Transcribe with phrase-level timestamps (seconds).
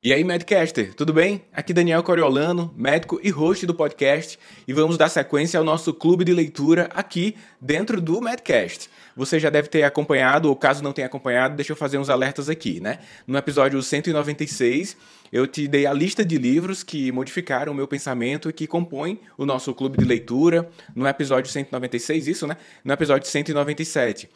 [0.00, 1.42] E aí, Medcaster, tudo bem?
[1.52, 6.24] Aqui Daniel Coriolano, médico e host do podcast, e vamos dar sequência ao nosso clube
[6.24, 8.88] de leitura aqui dentro do Medcast.
[9.16, 12.48] Você já deve ter acompanhado, ou caso não tenha acompanhado, deixa eu fazer uns alertas
[12.48, 13.00] aqui, né?
[13.26, 14.96] No episódio 196,
[15.32, 19.18] eu te dei a lista de livros que modificaram o meu pensamento e que compõem
[19.36, 20.70] o nosso clube de leitura.
[20.94, 22.56] No episódio 196, isso, né?
[22.84, 24.28] No episódio 197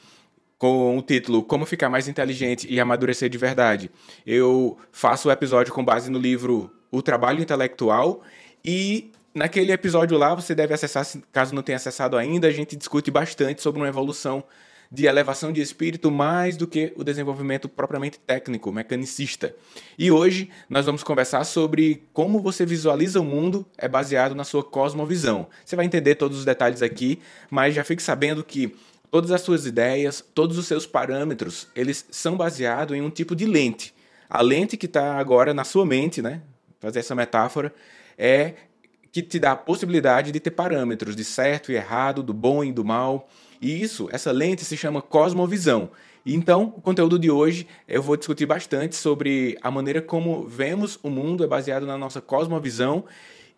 [0.62, 3.90] com o título Como Ficar Mais Inteligente e Amadurecer de Verdade.
[4.24, 8.22] Eu faço o episódio com base no livro O Trabalho Intelectual
[8.64, 13.10] e naquele episódio lá você deve acessar, caso não tenha acessado ainda, a gente discute
[13.10, 14.44] bastante sobre uma evolução
[14.88, 19.56] de elevação de espírito mais do que o desenvolvimento propriamente técnico, mecanicista.
[19.98, 24.62] E hoje nós vamos conversar sobre como você visualiza o mundo é baseado na sua
[24.62, 25.48] cosmovisão.
[25.64, 27.18] Você vai entender todos os detalhes aqui,
[27.50, 28.76] mas já fique sabendo que
[29.12, 33.44] todas as suas ideias, todos os seus parâmetros, eles são baseados em um tipo de
[33.44, 33.94] lente.
[34.28, 36.40] A lente que está agora na sua mente, né?
[36.80, 37.74] Fazer essa metáfora,
[38.16, 38.54] é
[39.12, 42.72] que te dá a possibilidade de ter parâmetros de certo e errado, do bom e
[42.72, 43.28] do mal.
[43.60, 45.90] E isso, essa lente se chama cosmovisão.
[46.24, 51.10] Então, o conteúdo de hoje eu vou discutir bastante sobre a maneira como vemos o
[51.10, 53.04] mundo é baseado na nossa cosmovisão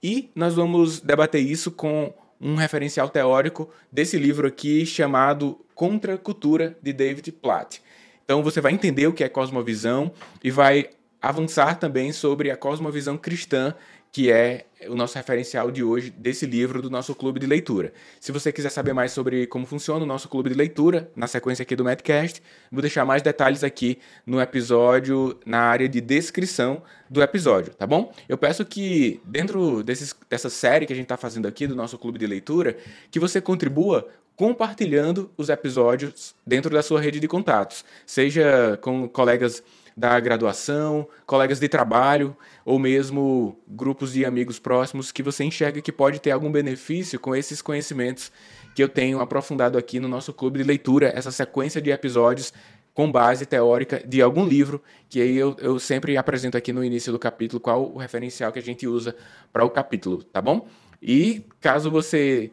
[0.02, 2.12] e nós vamos debater isso com
[2.44, 7.80] um referencial teórico desse livro aqui chamado Contra a Cultura de David Platt.
[8.22, 10.90] Então você vai entender o que é cosmovisão e vai
[11.22, 13.74] avançar também sobre a cosmovisão cristã
[14.14, 17.92] que é o nosso referencial de hoje desse livro do nosso clube de leitura.
[18.20, 21.64] Se você quiser saber mais sobre como funciona o nosso clube de leitura, na sequência
[21.64, 27.20] aqui do Madcast, vou deixar mais detalhes aqui no episódio, na área de descrição do
[27.20, 28.14] episódio, tá bom?
[28.28, 31.98] Eu peço que, dentro desses, dessa série que a gente está fazendo aqui do nosso
[31.98, 32.76] clube de leitura,
[33.10, 39.60] que você contribua compartilhando os episódios dentro da sua rede de contatos, seja com colegas
[39.96, 45.92] da graduação, colegas de trabalho ou mesmo grupos de amigos próximos que você enxerga que
[45.92, 48.32] pode ter algum benefício com esses conhecimentos
[48.74, 52.52] que eu tenho aprofundado aqui no nosso clube de leitura, essa sequência de episódios
[52.94, 57.12] com base teórica de algum livro, que aí eu, eu sempre apresento aqui no início
[57.12, 59.14] do capítulo qual o referencial que a gente usa
[59.52, 60.66] para o capítulo, tá bom?
[61.02, 62.50] E caso você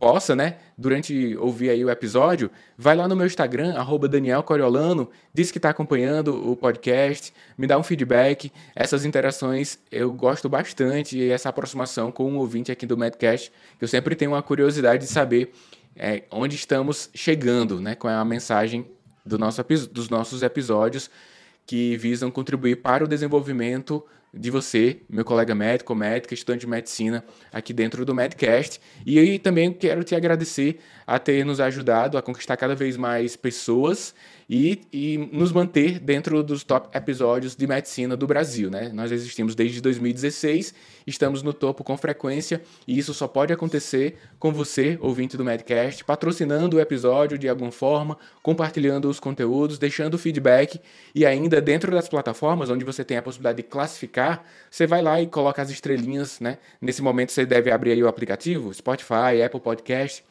[0.00, 5.10] possa, né, durante ouvir aí o episódio, vai lá no meu Instagram, arroba Daniel Coriolano,
[5.32, 8.50] diz que está acompanhando o podcast, me dá um feedback.
[8.74, 13.52] Essas interações eu gosto bastante e essa aproximação com o um ouvinte aqui do Madcast,
[13.78, 15.52] eu sempre tenho uma curiosidade de saber
[15.94, 18.86] é, onde estamos chegando, né, com a mensagem
[19.24, 19.62] do nosso,
[19.92, 21.10] dos nossos episódios
[21.66, 24.02] que visam contribuir para o desenvolvimento
[24.32, 28.80] de você, meu colega médico, médica, estudante de medicina, aqui dentro do Medcast.
[29.04, 33.34] E aí também quero te agradecer a ter nos ajudado a conquistar cada vez mais
[33.34, 34.14] pessoas
[34.48, 38.70] e, e nos manter dentro dos top episódios de medicina do Brasil.
[38.70, 38.90] Né?
[38.92, 40.72] Nós existimos desde 2016,
[41.06, 46.04] estamos no topo com frequência e isso só pode acontecer com você, ouvinte do Medcast,
[46.04, 50.80] patrocinando o episódio de alguma forma, compartilhando os conteúdos, deixando feedback
[51.12, 54.19] e ainda dentro das plataformas onde você tem a possibilidade de classificar,
[54.70, 56.40] você vai lá e coloca as estrelinhas.
[56.40, 56.58] Né?
[56.80, 60.24] Nesse momento você deve abrir aí o aplicativo, Spotify, Apple Podcast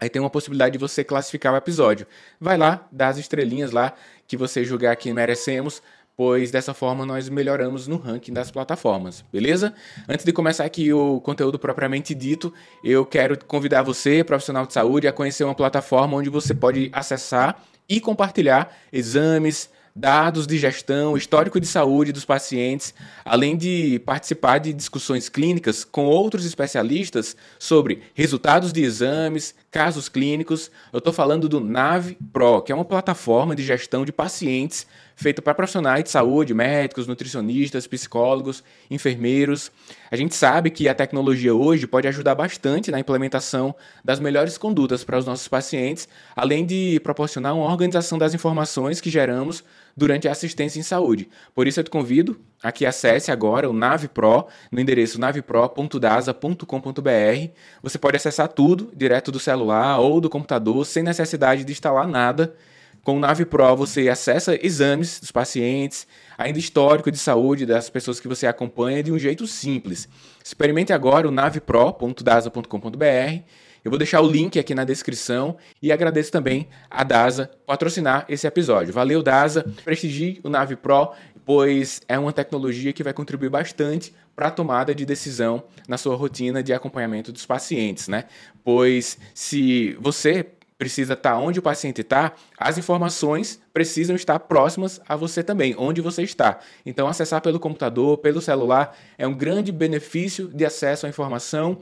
[0.00, 2.06] Aí tem uma possibilidade de você classificar o episódio.
[2.40, 3.94] Vai lá, dá as estrelinhas lá
[4.28, 5.82] que você julgar que merecemos,
[6.16, 9.74] pois dessa forma nós melhoramos no ranking das plataformas, beleza?
[10.08, 12.54] Antes de começar aqui o conteúdo propriamente dito,
[12.84, 17.60] eu quero convidar você, profissional de saúde, a conhecer uma plataforma onde você pode acessar
[17.88, 22.94] e compartilhar exames, dados de gestão, histórico de saúde dos pacientes,
[23.24, 30.70] além de participar de discussões clínicas com outros especialistas sobre resultados de exames, casos clínicos.
[30.92, 34.86] Eu estou falando do Nave Pro, que é uma plataforma de gestão de pacientes
[35.18, 39.72] feita para profissionais de saúde, médicos, nutricionistas, psicólogos, enfermeiros.
[40.12, 45.02] A gente sabe que a tecnologia hoje pode ajudar bastante na implementação das melhores condutas
[45.02, 49.64] para os nossos pacientes, além de proporcionar uma organização das informações que geramos
[49.98, 51.28] durante a assistência em saúde.
[51.52, 57.50] Por isso eu te convido a que acesse agora o Nave Pro no endereço navepro.dasa.com.br.
[57.82, 62.54] Você pode acessar tudo direto do celular ou do computador sem necessidade de instalar nada.
[63.02, 66.06] Com o Nave Pro você acessa exames dos pacientes,
[66.36, 70.08] ainda histórico de saúde das pessoas que você acompanha de um jeito simples.
[70.44, 73.42] Experimente agora o navepro.dasa.com.br
[73.84, 78.46] eu vou deixar o link aqui na descrição e agradeço também a DASA patrocinar esse
[78.46, 78.92] episódio.
[78.92, 79.64] Valeu, DASA.
[79.84, 81.12] Prestigie o Nave Pro,
[81.44, 86.14] pois é uma tecnologia que vai contribuir bastante para a tomada de decisão na sua
[86.14, 88.24] rotina de acompanhamento dos pacientes, né?
[88.62, 90.46] Pois se você
[90.78, 96.00] precisa estar onde o paciente está, as informações precisam estar próximas a você também, onde
[96.00, 96.60] você está.
[96.86, 101.78] Então, acessar pelo computador, pelo celular, é um grande benefício de acesso à informação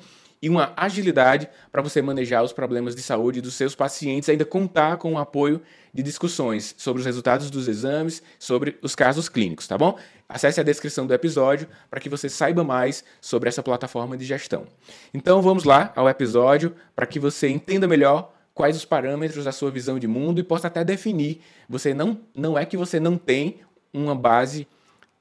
[0.46, 4.96] e uma agilidade para você manejar os problemas de saúde dos seus pacientes, ainda contar
[4.96, 5.60] com o apoio
[5.92, 9.98] de discussões sobre os resultados dos exames, sobre os casos clínicos, tá bom?
[10.28, 14.68] Acesse a descrição do episódio para que você saiba mais sobre essa plataforma de gestão.
[15.12, 19.72] Então vamos lá ao episódio para que você entenda melhor quais os parâmetros da sua
[19.72, 21.40] visão de mundo e possa até definir.
[21.68, 23.62] Você não, não é que você não tem
[23.92, 24.68] uma base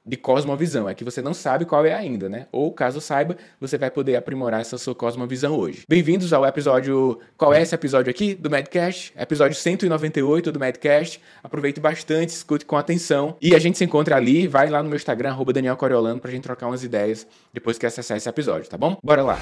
[0.06, 2.46] de cosmovisão, é que você não sabe qual é ainda, né?
[2.52, 5.82] Ou caso saiba, você vai poder aprimorar essa sua cosmovisão hoje.
[5.88, 7.18] Bem-vindos ao episódio.
[7.36, 9.12] Qual é esse episódio aqui do Medcast?
[9.18, 11.20] Episódio 198 do Medcast.
[11.42, 13.36] Aproveite bastante, escute com atenção.
[13.42, 16.42] E a gente se encontra ali, vai lá no meu Instagram, Daniel Coriolano, pra gente
[16.42, 18.96] trocar umas ideias depois que acessar esse episódio, tá bom?
[19.02, 19.38] Bora lá!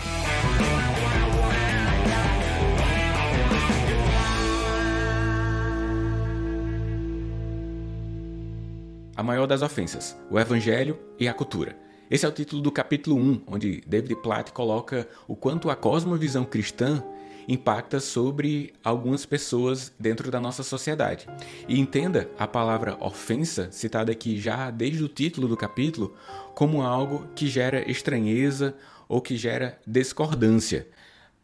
[9.16, 11.78] A maior das ofensas, o Evangelho e a cultura.
[12.10, 16.44] Esse é o título do capítulo 1, onde David Platt coloca o quanto a cosmovisão
[16.44, 17.00] cristã
[17.46, 21.28] impacta sobre algumas pessoas dentro da nossa sociedade.
[21.68, 26.16] E entenda a palavra ofensa, citada aqui já desde o título do capítulo,
[26.52, 28.76] como algo que gera estranheza
[29.08, 30.88] ou que gera discordância.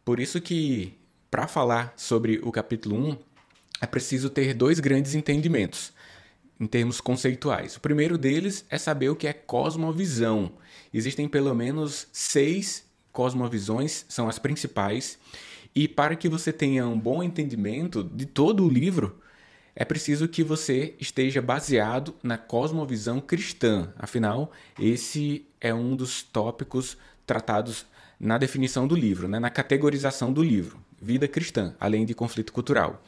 [0.04, 0.98] Por isso que,
[1.30, 3.16] para falar sobre o capítulo 1,
[3.80, 5.92] é preciso ter dois grandes entendimentos
[6.60, 7.76] em termos conceituais.
[7.76, 10.52] O primeiro deles é saber o que é cosmovisão.
[10.92, 15.18] Existem pelo menos seis cosmovisões, são as principais,
[15.74, 19.18] e para que você tenha um bom entendimento de todo o livro,
[19.74, 23.92] é preciso que você esteja baseado na cosmovisão cristã.
[23.96, 27.86] Afinal, esse é um dos tópicos tratados
[28.18, 29.38] na definição do livro, né?
[29.38, 33.02] na categorização do livro, vida cristã, além de conflito cultural.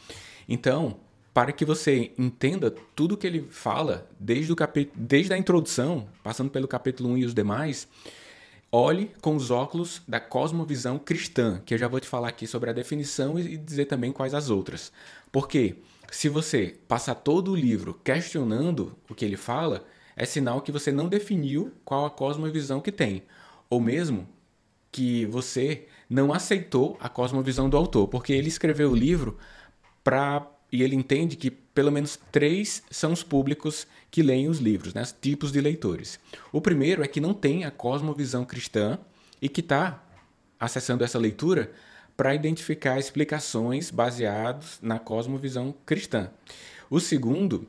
[0.49, 0.99] Então,
[1.32, 4.56] para que você entenda tudo que ele fala, desde, o
[4.94, 7.88] desde a introdução, passando pelo capítulo 1 e os demais,
[8.70, 12.70] olhe com os óculos da cosmovisão cristã, que eu já vou te falar aqui sobre
[12.70, 14.93] a definição e dizer também quais as outras.
[15.31, 15.76] Porque
[16.11, 19.84] se você passar todo o livro questionando o que ele fala,
[20.14, 23.23] é sinal que você não definiu qual a cosmovisão que tem.
[23.70, 24.29] Ou mesmo
[24.90, 29.38] que você não aceitou a cosmovisão do autor, porque ele escreveu o livro
[30.05, 34.95] para e ele entende que pelo menos três são os públicos que leem os livros,
[34.95, 35.03] né?
[35.21, 36.19] tipos de leitores.
[36.51, 38.99] O primeiro é que não tem a cosmovisão cristã
[39.41, 40.03] e que está
[40.59, 41.71] acessando essa leitura
[42.17, 46.31] para identificar explicações baseadas na cosmovisão cristã.
[46.89, 47.69] O segundo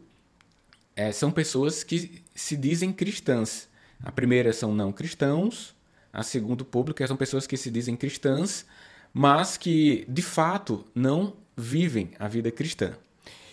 [0.96, 3.68] é, são pessoas que se dizem cristãs.
[4.02, 5.74] A primeira são não cristãos,
[6.12, 8.66] a segundo público são pessoas que se dizem cristãs,
[9.14, 12.94] mas que de fato não vivem a vida cristã.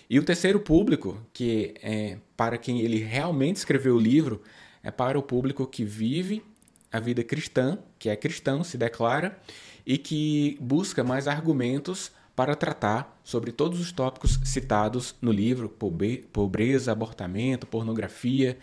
[0.08, 4.42] E o terceiro público, que é para quem ele realmente escreveu o livro,
[4.82, 6.42] é para o público que vive
[6.90, 9.38] a vida cristã, que é cristão, se declara,
[9.86, 16.90] e que busca mais argumentos para tratar sobre todos os tópicos citados no livro: pobreza,
[16.90, 18.58] abortamento, pornografia,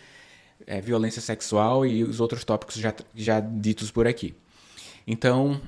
[0.66, 4.36] é, violência sexual e os outros tópicos já, já ditos por aqui.
[5.06, 5.62] Então,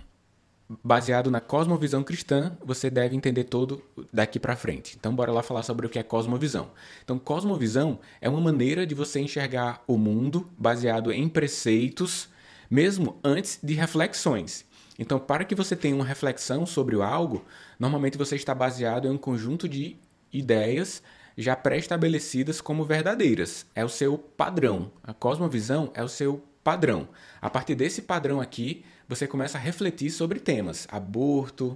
[0.83, 3.81] baseado na cosmovisão cristã, você deve entender todo
[4.13, 4.95] daqui para frente.
[4.99, 6.69] Então, bora lá falar sobre o que é cosmovisão.
[7.03, 12.29] Então, cosmovisão é uma maneira de você enxergar o mundo baseado em preceitos,
[12.69, 14.63] mesmo antes de reflexões.
[14.99, 17.43] Então, para que você tenha uma reflexão sobre algo,
[17.79, 19.97] normalmente você está baseado em um conjunto de
[20.31, 21.01] ideias
[21.35, 23.65] já pré-estabelecidas como verdadeiras.
[23.73, 24.91] É o seu padrão.
[25.01, 27.07] A cosmovisão é o seu padrão.
[27.41, 31.75] A partir desse padrão aqui, você começa a refletir sobre temas: aborto,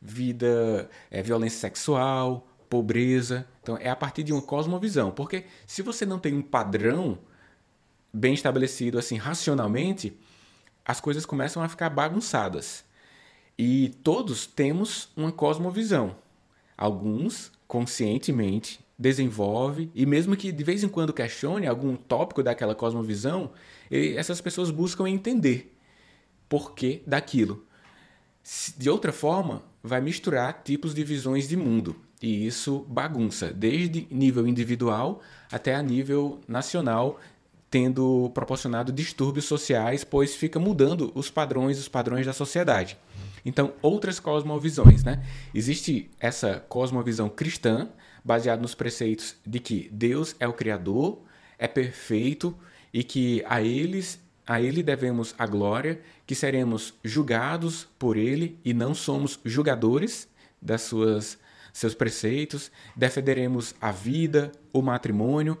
[0.00, 3.48] vida, é, violência sexual, pobreza.
[3.62, 5.10] Então, é a partir de uma cosmovisão.
[5.10, 7.18] Porque se você não tem um padrão
[8.12, 10.16] bem estabelecido, assim, racionalmente,
[10.84, 12.84] as coisas começam a ficar bagunçadas.
[13.58, 16.14] E todos temos uma cosmovisão.
[16.76, 23.50] Alguns, conscientemente, desenvolve e mesmo que de vez em quando questione algum tópico daquela cosmovisão,
[23.90, 25.75] essas pessoas buscam entender
[26.48, 27.64] porquê daquilo.
[28.76, 31.96] De outra forma, vai misturar tipos de visões de mundo.
[32.22, 37.20] E isso bagunça, desde nível individual até a nível nacional,
[37.70, 42.96] tendo proporcionado distúrbios sociais, pois fica mudando os padrões, os padrões da sociedade.
[43.44, 45.24] Então, outras cosmovisões, né?
[45.54, 47.88] Existe essa cosmovisão cristã,
[48.24, 51.20] baseada nos preceitos de que Deus é o criador,
[51.58, 52.56] é perfeito
[52.92, 58.72] e que a eles a ele devemos a glória, que seremos julgados por ele e
[58.72, 60.28] não somos julgadores
[60.62, 61.38] das suas
[61.72, 65.58] seus preceitos, defenderemos a vida, o matrimônio,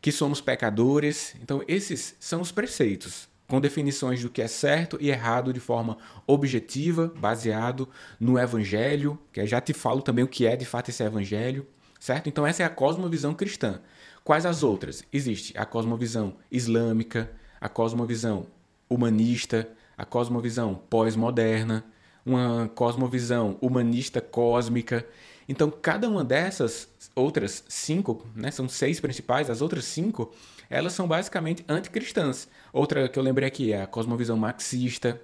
[0.00, 1.34] que somos pecadores.
[1.42, 5.98] Então, esses são os preceitos, com definições do que é certo e errado de forma
[6.26, 7.88] objetiva, baseado
[8.20, 11.66] no evangelho, que já te falo também o que é de fato esse evangelho,
[11.98, 12.28] certo?
[12.28, 13.80] Então, essa é a cosmovisão cristã.
[14.22, 15.02] Quais as outras?
[15.12, 18.46] Existe a cosmovisão islâmica, a cosmovisão
[18.88, 21.84] humanista, a cosmovisão pós-moderna,
[22.24, 25.06] uma cosmovisão humanista cósmica.
[25.48, 30.32] Então, cada uma dessas outras cinco, né, são seis principais, as outras cinco,
[30.70, 32.48] elas são basicamente anticristãs.
[32.72, 35.20] Outra que eu lembrei aqui é a cosmovisão marxista.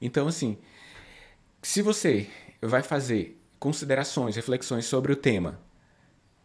[0.00, 0.56] Então, assim,
[1.60, 2.28] se você
[2.62, 5.60] vai fazer considerações, reflexões sobre o tema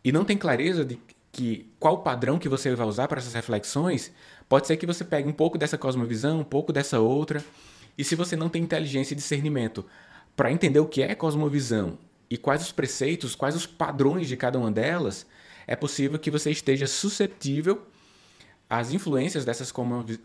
[0.04, 1.00] e não tem clareza de
[1.32, 4.12] que qual padrão que você vai usar para essas reflexões,
[4.48, 7.44] pode ser que você pegue um pouco dessa cosmovisão, um pouco dessa outra,
[7.98, 9.86] e se você não tem inteligência e discernimento
[10.36, 11.98] para entender o que é cosmovisão
[12.30, 15.26] e quais os preceitos, quais os padrões de cada uma delas,
[15.68, 17.86] é possível que você esteja suscetível
[18.70, 19.72] às influências dessas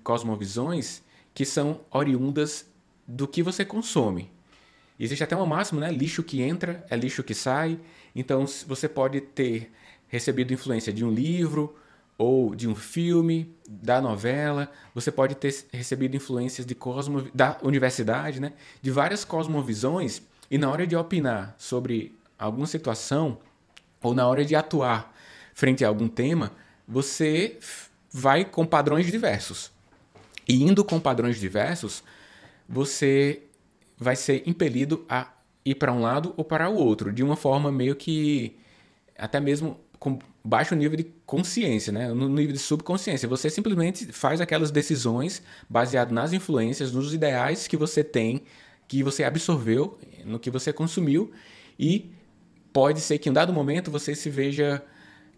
[0.03, 1.03] cosmovisões
[1.35, 2.67] que são oriundas
[3.07, 4.31] do que você consome.
[4.99, 5.91] Existe até uma máxima, né?
[5.91, 7.79] Lixo que entra é lixo que sai.
[8.15, 9.73] Então você pode ter
[10.15, 11.75] recebido influência de um livro
[12.17, 18.39] ou de um filme, da novela, você pode ter recebido influências de cosmo, da universidade,
[18.39, 18.53] né?
[18.81, 23.39] de várias cosmovisões, e na hora de opinar sobre alguma situação,
[24.01, 25.13] ou na hora de atuar
[25.53, 26.53] frente a algum tema,
[26.87, 27.59] você
[28.13, 29.73] vai com padrões diversos.
[30.47, 32.05] E indo com padrões diversos,
[32.69, 33.43] você
[33.99, 35.33] vai ser impelido a
[35.65, 38.57] ir para um lado ou para o outro, de uma forma meio que
[39.19, 42.09] até mesmo com baixo nível de consciência, né?
[42.13, 43.27] no nível de subconsciência.
[43.27, 48.43] Você simplesmente faz aquelas decisões baseado nas influências, nos ideais que você tem,
[48.87, 51.33] que você absorveu, no que você consumiu,
[51.79, 52.13] e
[52.71, 54.85] pode ser que em um dado momento você se veja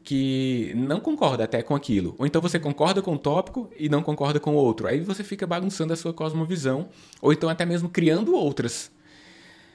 [0.02, 2.16] que não concorda até com aquilo.
[2.18, 4.88] Ou então você concorda com um tópico e não concorda com outro.
[4.88, 6.88] Aí você fica bagunçando a sua cosmovisão,
[7.23, 8.90] ou então até mesmo criando outras.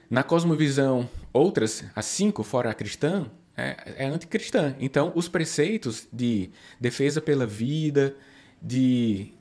[0.10, 4.76] Na cosmovisão, outras, as cinco fora a cristã, é, é anticristã.
[4.80, 6.50] Então, os preceitos de
[6.80, 8.16] defesa pela vida,
[8.62, 9.34] de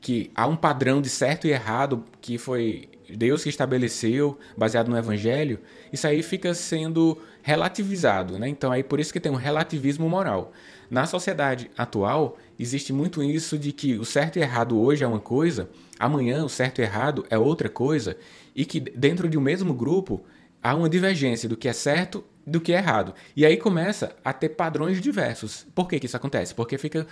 [0.00, 4.98] que há um padrão de certo e errado que foi Deus que estabeleceu, baseado no
[4.98, 5.60] Evangelho,
[5.92, 8.48] isso aí fica sendo relativizado, né?
[8.48, 10.52] Então aí por isso que tem um relativismo moral.
[10.90, 15.20] Na sociedade atual existe muito isso de que o certo e errado hoje é uma
[15.20, 18.16] coisa, amanhã o certo e errado é outra coisa,
[18.56, 20.22] e que dentro de um mesmo grupo
[20.62, 23.14] há uma divergência do que é certo do que é errado.
[23.36, 25.66] E aí começa a ter padrões diversos.
[25.74, 26.54] Por que, que isso acontece?
[26.54, 27.06] Porque fica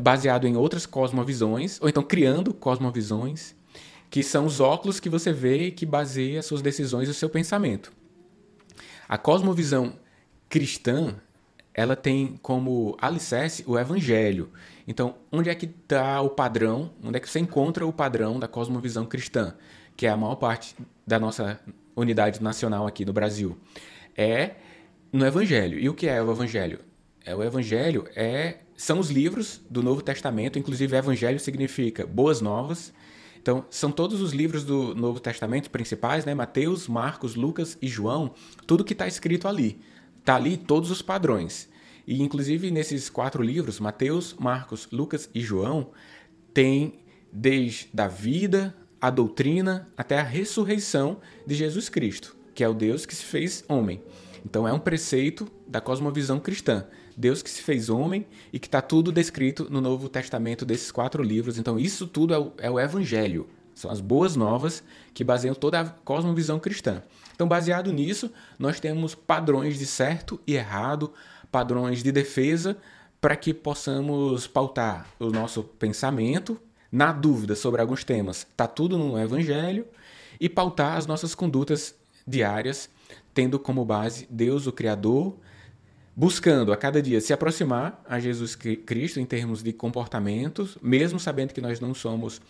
[0.00, 3.54] baseado em outras cosmovisões, ou então criando cosmovisões,
[4.10, 7.28] que são os óculos que você vê e que baseia suas decisões e o seu
[7.28, 7.92] pensamento.
[9.08, 9.94] A cosmovisão
[10.48, 11.14] cristã,
[11.74, 14.50] ela tem como alicerce o evangelho.
[14.86, 16.90] Então, onde é que está o padrão?
[17.04, 19.54] Onde é que você encontra o padrão da cosmovisão cristã?
[19.96, 20.74] Que é a maior parte
[21.06, 21.60] da nossa
[21.94, 23.58] unidade nacional aqui no Brasil
[24.18, 24.56] é
[25.12, 25.78] no Evangelho.
[25.78, 26.80] E o que é o Evangelho?
[27.24, 32.92] É, o Evangelho é, são os livros do Novo Testamento, inclusive Evangelho significa boas novas.
[33.40, 36.34] Então, são todos os livros do Novo Testamento principais, né?
[36.34, 38.34] Mateus, Marcos, Lucas e João,
[38.66, 39.80] tudo que está escrito ali.
[40.18, 41.68] Está ali todos os padrões.
[42.06, 45.92] E, inclusive, nesses quatro livros, Mateus, Marcos, Lucas e João,
[46.52, 47.00] tem
[47.32, 53.06] desde a vida, a doutrina, até a ressurreição de Jesus Cristo que é o Deus
[53.06, 54.02] que se fez homem.
[54.44, 56.84] Então é um preceito da cosmovisão cristã.
[57.16, 61.22] Deus que se fez homem e que está tudo descrito no Novo Testamento desses quatro
[61.22, 61.56] livros.
[61.56, 63.46] Então isso tudo é o, é o Evangelho.
[63.76, 64.82] São as boas novas
[65.14, 67.00] que baseiam toda a cosmovisão cristã.
[67.32, 71.12] Então, baseado nisso, nós temos padrões de certo e errado,
[71.52, 72.76] padrões de defesa,
[73.20, 76.60] para que possamos pautar o nosso pensamento.
[76.90, 79.86] Na dúvida sobre alguns temas, está tudo no Evangelho,
[80.40, 81.94] e pautar as nossas condutas
[82.28, 82.90] diárias,
[83.32, 85.36] tendo como base Deus, o Criador,
[86.14, 91.54] buscando a cada dia se aproximar a Jesus Cristo em termos de comportamentos, mesmo sabendo
[91.54, 92.40] que nós não somos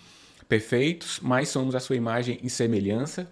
[0.48, 3.30] perfeitos, mas somos a sua imagem e semelhança.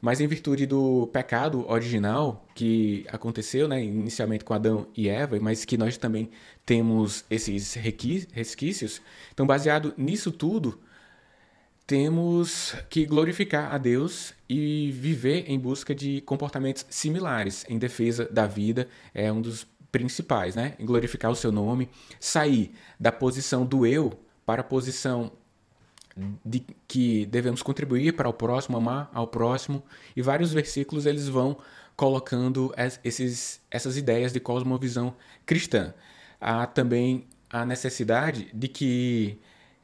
[0.00, 5.64] Mas em virtude do pecado original que aconteceu, né, inicialmente com Adão e Eva, mas
[5.64, 6.30] que nós também
[6.64, 9.00] temos esses resquícios,
[9.32, 10.78] então baseado nisso tudo,
[11.86, 18.46] temos que glorificar a Deus e viver em busca de comportamentos similares em defesa da
[18.46, 20.74] vida é um dos principais, né?
[20.80, 21.88] Glorificar o seu nome,
[22.18, 24.12] sair da posição do eu
[24.44, 25.32] para a posição
[26.44, 29.82] de que devemos contribuir para o próximo, amar ao próximo,
[30.14, 31.58] e vários versículos eles vão
[31.94, 32.74] colocando
[33.04, 35.14] esses, essas ideias de cosmovisão
[35.44, 35.94] cristã.
[36.40, 39.38] Há também a necessidade de que,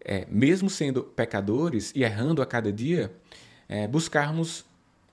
[0.04, 3.12] é, mesmo sendo pecadores e errando a cada dia,
[3.68, 4.64] é, buscarmos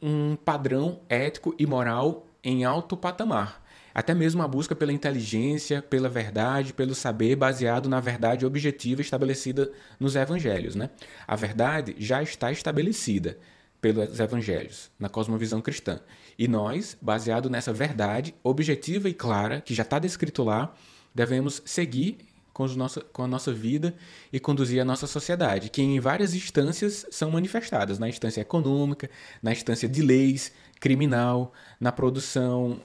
[0.01, 3.63] um padrão ético e moral em alto patamar.
[3.93, 9.71] Até mesmo a busca pela inteligência, pela verdade, pelo saber baseado na verdade objetiva estabelecida
[9.99, 10.75] nos evangelhos.
[10.75, 10.89] Né?
[11.27, 13.37] A verdade já está estabelecida
[13.81, 15.99] pelos evangelhos, na cosmovisão cristã.
[16.37, 20.73] E nós, baseado nessa verdade objetiva e clara, que já está descrito lá,
[21.13, 22.17] devemos seguir
[22.59, 22.67] com,
[23.13, 23.95] com a nossa vida
[24.33, 29.09] e conduzir a nossa sociedade, que em várias instâncias são manifestadas na instância econômica,
[29.41, 32.81] na instância de leis, criminal, na produção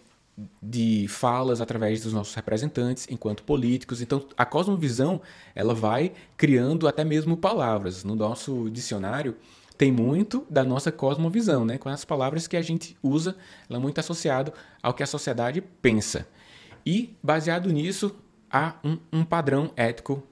[0.62, 4.00] de falas através dos nossos representantes enquanto políticos.
[4.00, 5.21] Então, a cosmovisão,
[5.57, 8.04] ela vai criando até mesmo palavras.
[8.04, 9.37] No nosso dicionário
[9.76, 11.78] tem muito da nossa cosmovisão, né?
[11.78, 13.37] Com as palavras que a gente usa,
[13.69, 16.28] ela é muito associado ao que a sociedade pensa.
[16.87, 18.14] E baseado nisso,
[18.54, 20.23] há um, um padrão ético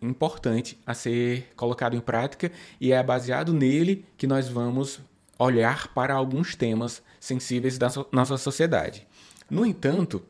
[0.00, 5.00] importante a ser colocado em prática e é baseado nele que nós vamos
[5.36, 9.04] olhar para alguns temas sensíveis da so nossa sociedade.
[9.50, 10.22] No entanto,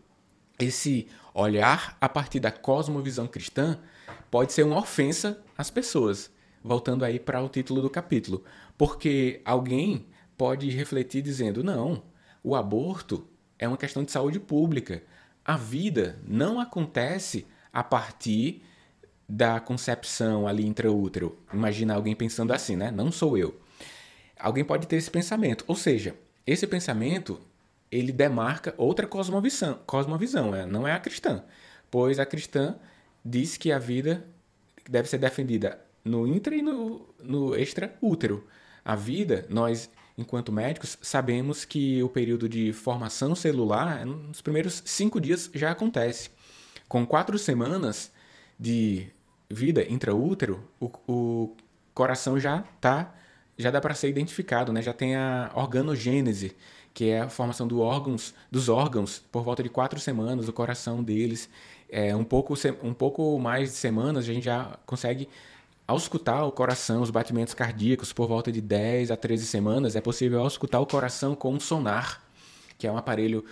[0.58, 3.78] esse olhar a partir da cosmovisão cristã
[4.30, 6.30] pode ser uma ofensa às pessoas.
[6.62, 8.42] Voltando aí para o título do capítulo.
[8.78, 10.06] Porque alguém
[10.38, 12.02] pode refletir dizendo: não,
[12.42, 13.26] o aborto
[13.58, 15.02] é uma questão de saúde pública.
[15.44, 18.62] A vida não acontece a partir
[19.28, 21.38] da concepção ali intraútero.
[21.52, 22.90] Imagina alguém pensando assim, né?
[22.90, 23.58] Não sou eu.
[24.38, 25.64] Alguém pode ter esse pensamento.
[25.66, 26.14] Ou seja,
[26.46, 27.40] esse pensamento
[27.90, 31.44] ele demarca outra cosmovisão, cosmovisão é, não é a cristã,
[31.90, 32.76] pois a cristã
[33.24, 34.26] diz que a vida
[34.88, 38.46] deve ser defendida no intra e no, no extra-útero.
[38.84, 45.20] A vida, nós, enquanto médicos, sabemos que o período de formação celular, nos primeiros cinco
[45.20, 46.30] dias, já acontece.
[46.88, 48.12] Com quatro semanas
[48.58, 49.08] de
[49.50, 51.56] vida intraútero, o, o
[51.92, 53.14] coração já tá,
[53.58, 54.82] já dá para ser identificado, né?
[54.82, 56.56] já tem a organogênese,
[56.92, 61.02] que é a formação do órgãos, dos órgãos por volta de quatro semanas, o coração
[61.02, 61.48] deles.
[61.88, 65.28] É, um, pouco, um pouco mais de semanas a gente já consegue
[65.86, 69.96] auscultar o coração, os batimentos cardíacos por volta de 10 a 13 semanas.
[69.96, 72.22] É possível auscultar o coração com um sonar,
[72.78, 73.44] que é um aparelho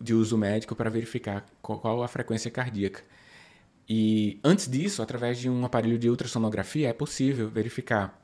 [0.00, 3.02] de uso médico para verificar qual a frequência cardíaca.
[3.88, 8.20] E antes disso, através de um aparelho de ultrassonografia, é possível verificar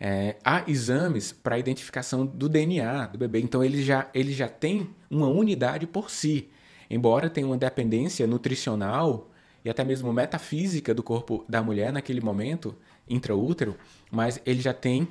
[0.00, 4.88] é, há exames para identificação do DNA do bebê, então ele já, ele já tem
[5.10, 6.48] uma unidade por si.
[6.88, 9.30] Embora tenha uma dependência nutricional
[9.62, 12.74] e até mesmo metafísica do corpo da mulher naquele momento,
[13.10, 13.76] intraútero,
[14.10, 15.08] mas ele já tem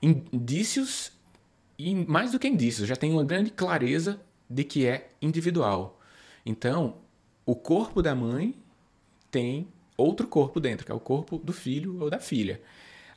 [0.00, 1.10] indícios,
[1.78, 6.00] e mais do que indícios, já tem uma grande clareza de que é individual.
[6.46, 6.98] Então,
[7.44, 8.54] o corpo da mãe
[9.30, 12.60] tem outro corpo dentro, que é o corpo do filho ou da filha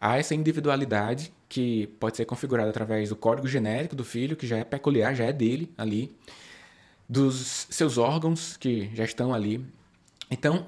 [0.02, 4.58] há essa individualidade que pode ser configurada através do código genérico do filho, que já
[4.58, 6.12] é peculiar, já é dele ali,
[7.08, 9.63] dos seus órgãos que já estão ali.
[10.32, 10.65] Então,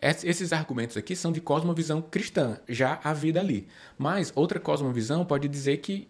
[0.00, 3.66] esses argumentos aqui são de cosmovisão cristã, já há vida ali.
[3.96, 6.08] Mas outra cosmovisão pode dizer que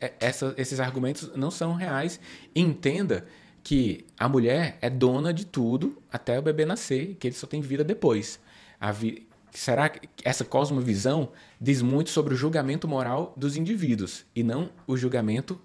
[0.00, 2.20] é, essa, esses argumentos não são reais.
[2.54, 3.26] Entenda
[3.62, 7.60] que a mulher é dona de tudo até o bebê nascer, que ele só tem
[7.60, 8.40] vida depois.
[8.80, 14.42] A vi será que essa cosmovisão diz muito sobre o julgamento moral dos indivíduos e
[14.42, 15.60] não o julgamento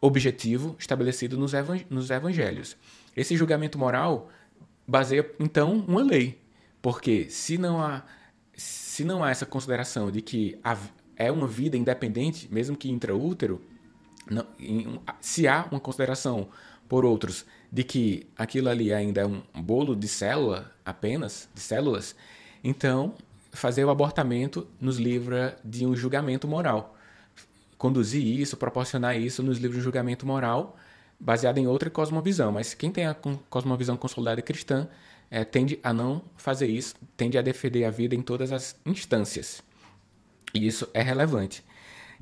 [0.00, 1.52] objetivo estabelecido nos,
[1.90, 2.76] nos evangelhos?
[3.16, 4.30] Esse julgamento moral
[4.86, 6.40] baseia então uma lei,
[6.82, 8.02] porque se não há
[8.54, 10.58] se não há essa consideração de que
[11.16, 13.62] é uma vida independente, mesmo que intraútero,
[14.30, 16.48] não, em, se há uma consideração
[16.86, 22.14] por outros de que aquilo ali ainda é um bolo de célula apenas, de células,
[22.62, 23.14] então,
[23.50, 26.96] fazer o abortamento nos livra de um julgamento moral.
[27.78, 30.76] Conduzir isso, proporcionar isso nos livros de julgamento moral,
[31.18, 32.52] baseado em outra cosmovisão.
[32.52, 33.16] Mas quem tem a
[33.50, 34.88] cosmovisão consolidada cristã
[35.32, 39.62] é, tende a não fazer isso, tende a defender a vida em todas as instâncias.
[40.52, 41.64] E isso é relevante.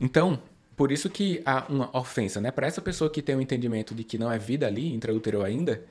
[0.00, 0.40] Então,
[0.76, 2.52] por isso que há uma ofensa, né?
[2.52, 5.42] Para essa pessoa que tem o um entendimento de que não é vida ali, intraútero
[5.42, 5.84] ainda,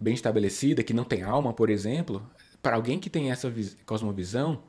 [0.00, 2.26] bem estabelecida, que não tem alma, por exemplo,
[2.62, 3.52] para alguém que tem essa
[3.84, 4.62] cosmovisão,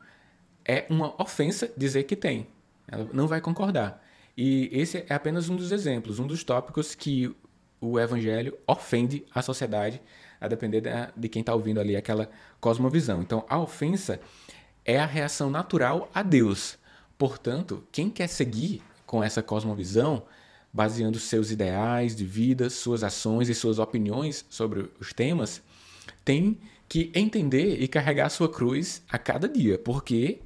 [0.66, 2.48] é uma ofensa dizer que tem.
[2.86, 4.06] Ela não vai concordar.
[4.36, 7.34] E esse é apenas um dos exemplos, um dos tópicos que
[7.80, 10.02] o evangelho ofende a sociedade,
[10.42, 10.82] a depender
[11.16, 13.22] de quem está ouvindo ali aquela cosmovisão.
[13.22, 14.20] Então, a ofensa
[14.84, 16.80] é a reação natural a Deus.
[17.18, 20.24] Portanto, quem quer seguir com essa cosmovisão,
[20.74, 25.62] baseando seus ideais de vida, suas ações e suas opiniões sobre os temas,
[26.26, 30.42] tem que entender e carregar a sua cruz a cada dia, porque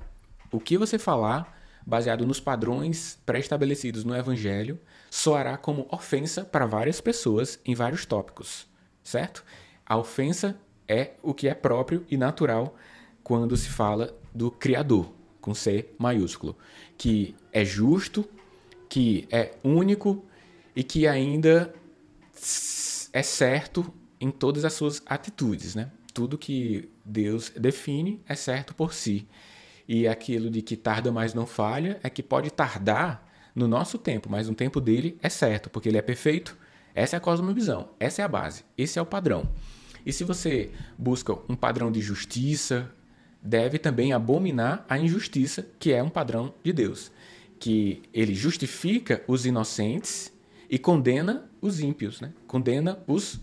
[0.51, 4.79] o que você falar, baseado nos padrões pré-estabelecidos no Evangelho,
[5.09, 8.67] soará como ofensa para várias pessoas em vários tópicos,
[9.03, 9.43] certo?
[9.85, 12.75] A ofensa é o que é próprio e natural
[13.23, 16.57] quando se fala do Criador, com C maiúsculo,
[16.97, 18.27] que é justo,
[18.89, 20.25] que é único
[20.75, 21.73] e que ainda
[23.13, 25.91] é certo em todas as suas atitudes, né?
[26.13, 29.27] Tudo que Deus define é certo por si.
[29.87, 34.29] E aquilo de que tarda, mas não falha, é que pode tardar no nosso tempo,
[34.29, 36.57] mas no tempo dele é certo, porque ele é perfeito.
[36.95, 39.47] Essa é a cosmovisão, essa é a base, esse é o padrão.
[40.05, 42.89] E se você busca um padrão de justiça,
[43.41, 47.11] deve também abominar a injustiça, que é um padrão de Deus,
[47.59, 50.31] que ele justifica os inocentes
[50.69, 52.31] e condena os ímpios, né?
[52.47, 53.41] condena os,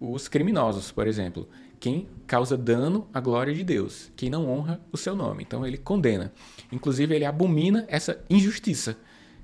[0.00, 1.48] os criminosos, por exemplo
[1.80, 5.42] quem causa dano à glória de Deus, quem não honra o seu nome.
[5.42, 6.32] Então ele condena.
[6.72, 8.96] Inclusive ele abomina essa injustiça.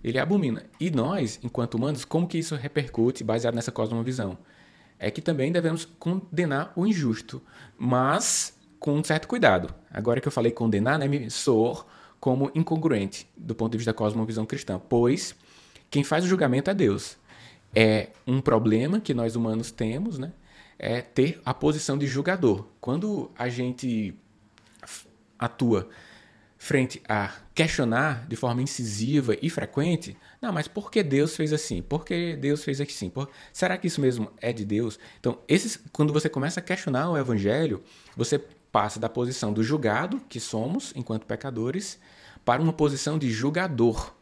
[0.04, 0.64] Ele abomina.
[0.78, 4.36] E nós, enquanto humanos, como que isso repercute baseado nessa cosmovisão?
[4.98, 7.42] É que também devemos condenar o injusto,
[7.78, 9.74] mas com um certo cuidado.
[9.90, 11.86] Agora que eu falei condenar, né, me soou
[12.20, 15.34] como incongruente do ponto de vista da cosmovisão cristã, pois
[15.90, 17.16] quem faz o julgamento é Deus.
[17.74, 20.32] É um problema que nós humanos temos, né?
[20.78, 22.66] é ter a posição de julgador.
[22.80, 24.14] Quando a gente
[25.38, 25.88] atua
[26.58, 31.80] frente a questionar de forma incisiva e frequente, não, mas por que Deus fez assim?
[31.80, 33.08] Por que Deus fez assim?
[33.08, 33.30] Por...
[33.52, 34.98] Será que isso mesmo é de Deus?
[35.20, 37.82] Então, esses, quando você começa a questionar o evangelho,
[38.16, 38.40] você
[38.72, 41.98] passa da posição do julgado, que somos enquanto pecadores,
[42.44, 44.12] para uma posição de julgador.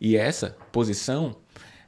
[0.00, 1.36] E essa posição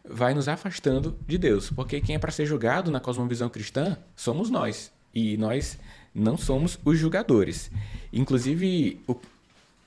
[0.05, 4.51] vai nos afastando de Deus, porque quem é para ser julgado na cosmovisão cristã somos
[4.51, 5.79] nós, e nós
[6.15, 7.71] não somos os julgadores.
[8.13, 9.17] Inclusive, o,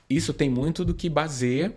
[0.09, 1.75] isso tem muito do que baseia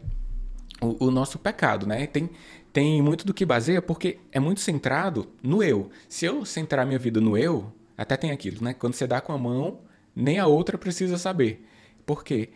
[0.81, 2.07] o, o, nosso pecado, né?
[2.07, 2.31] Tem,
[2.73, 5.91] tem muito do que baseia porque é muito centrado no eu.
[6.09, 8.75] Se eu centrar minha vida no eu, até tem aquilo, né?
[8.75, 9.81] Quando você dá com a mão,
[10.15, 11.65] nem a outra precisa saber.
[12.07, 12.51] Por quê?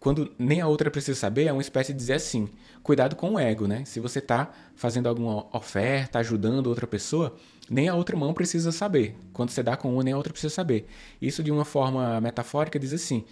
[0.00, 2.48] quando nem a outra precisa saber, é uma espécie de dizer assim:
[2.82, 3.84] cuidado com o ego, né?
[3.84, 7.36] Se você está fazendo alguma oferta, ajudando outra pessoa,
[7.68, 9.14] nem a outra mão precisa saber.
[9.32, 10.86] Quando você dá com uma, nem a outra precisa saber.
[11.20, 13.24] Isso, de uma forma metafórica, diz assim: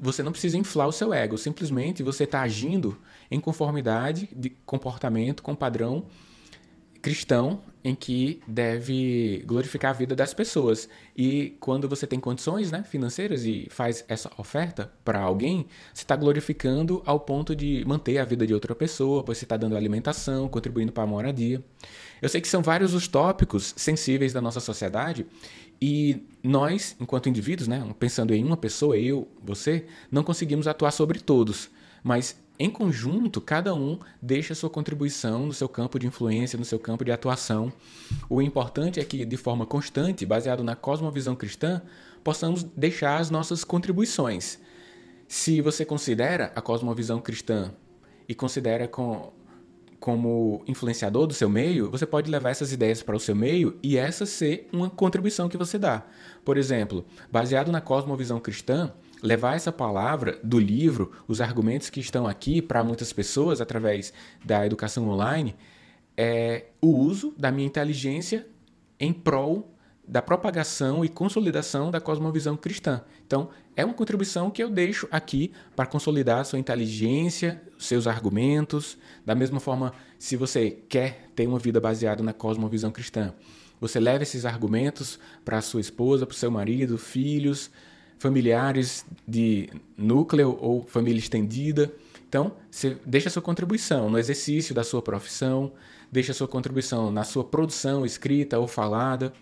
[0.00, 2.98] você não precisa inflar o seu ego, simplesmente você está agindo
[3.30, 6.04] em conformidade de comportamento com padrão
[7.02, 10.88] cristão em que deve glorificar a vida das pessoas.
[11.16, 16.14] E quando você tem condições né, financeiras e faz essa oferta para alguém, você está
[16.14, 20.48] glorificando ao ponto de manter a vida de outra pessoa, pois você está dando alimentação,
[20.48, 21.62] contribuindo para a moradia.
[22.20, 25.26] Eu sei que são vários os tópicos sensíveis da nossa sociedade
[25.84, 31.18] e nós, enquanto indivíduos, né, pensando em uma pessoa, eu, você, não conseguimos atuar sobre
[31.18, 31.68] todos.
[32.04, 36.78] Mas em conjunto, cada um deixa sua contribuição no seu campo de influência, no seu
[36.78, 37.72] campo de atuação.
[38.30, 41.82] O importante é que, de forma constante, baseado na cosmovisão cristã,
[42.22, 44.60] possamos deixar as nossas contribuições.
[45.26, 47.74] Se você considera a cosmovisão cristã
[48.28, 49.32] e considera com,
[50.02, 53.96] como influenciador do seu meio, você pode levar essas ideias para o seu meio e
[53.96, 56.02] essa ser uma contribuição que você dá.
[56.44, 62.26] Por exemplo, baseado na cosmovisão cristã, levar essa palavra do livro, os argumentos que estão
[62.26, 64.12] aqui para muitas pessoas através
[64.44, 65.54] da educação online,
[66.16, 68.44] é o uso da minha inteligência
[68.98, 69.71] em prol
[70.12, 73.00] da propagação e consolidação da cosmovisão cristã.
[73.26, 78.98] Então, é uma contribuição que eu deixo aqui para consolidar sua inteligência, seus argumentos.
[79.24, 83.32] Da mesma forma, se você quer ter uma vida baseada na cosmovisão cristã,
[83.80, 87.70] você leva esses argumentos para sua esposa, para o seu marido, filhos,
[88.18, 91.90] familiares de núcleo ou família estendida.
[92.28, 95.72] Então, você deixa a sua contribuição no exercício da sua profissão,
[96.10, 99.32] deixa a sua contribuição na sua produção escrita ou falada,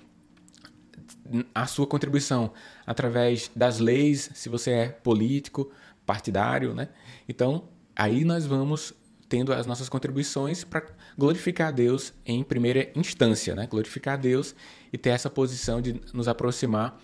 [1.54, 2.52] a sua contribuição
[2.86, 5.70] através das leis, se você é político,
[6.04, 6.88] partidário, né?
[7.28, 8.92] Então, aí nós vamos
[9.28, 10.84] tendo as nossas contribuições para
[11.16, 13.66] glorificar Deus em primeira instância, né?
[13.66, 14.54] Glorificar Deus
[14.92, 17.00] e ter essa posição de nos aproximar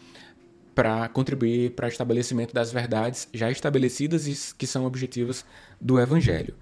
[0.75, 5.45] para contribuir para o estabelecimento das verdades já estabelecidas e que são objetivos
[5.81, 6.55] do Evangelho.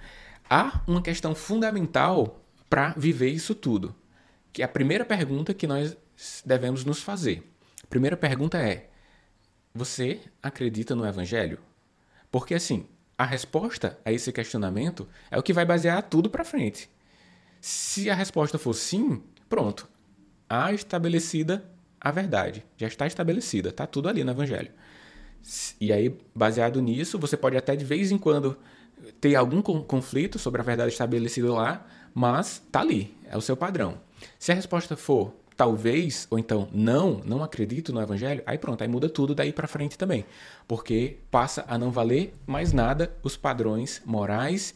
[0.48, 3.94] Há uma questão fundamental para viver isso tudo,
[4.52, 5.96] que é a primeira pergunta que nós
[6.44, 7.42] devemos nos fazer.
[7.94, 8.88] Primeira pergunta é:
[9.72, 11.60] você acredita no Evangelho?
[12.28, 16.90] Porque assim, a resposta a esse questionamento é o que vai basear tudo para frente.
[17.60, 19.88] Se a resposta for sim, pronto.
[20.50, 22.64] Há estabelecida a verdade.
[22.76, 24.72] Já está estabelecida, está tudo ali no Evangelho.
[25.80, 28.58] E aí, baseado nisso, você pode até de vez em quando
[29.20, 34.00] ter algum conflito sobre a verdade estabelecida lá, mas tá ali, é o seu padrão.
[34.36, 38.88] Se a resposta for talvez, ou então não, não acredito no evangelho, aí pronto, aí
[38.88, 40.24] muda tudo daí para frente também.
[40.66, 44.74] Porque passa a não valer mais nada os padrões morais.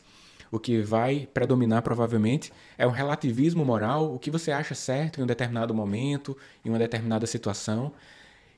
[0.50, 5.24] O que vai predominar provavelmente é um relativismo moral, o que você acha certo em
[5.24, 7.92] um determinado momento, em uma determinada situação.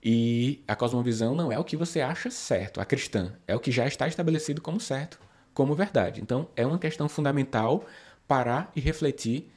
[0.02, 3.70] E a cosmovisão não é o que você acha certo, a cristã, é o que
[3.70, 5.18] já está estabelecido como certo,
[5.52, 6.20] como verdade.
[6.20, 7.84] Então é uma questão fundamental
[8.26, 9.50] parar e refletir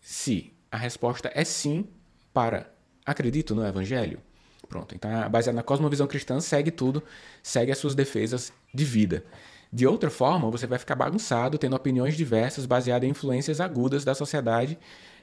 [0.00, 1.86] se a resposta é sim
[2.34, 2.70] para
[3.06, 4.20] acredito no evangelho?
[4.68, 7.02] Pronto, então baseado na cosmovisão cristã, segue tudo,
[7.42, 9.24] segue as suas defesas de vida.
[9.72, 14.14] De outra forma, você vai ficar bagunçado, tendo opiniões diversas baseadas em influências agudas da
[14.14, 14.78] sociedade,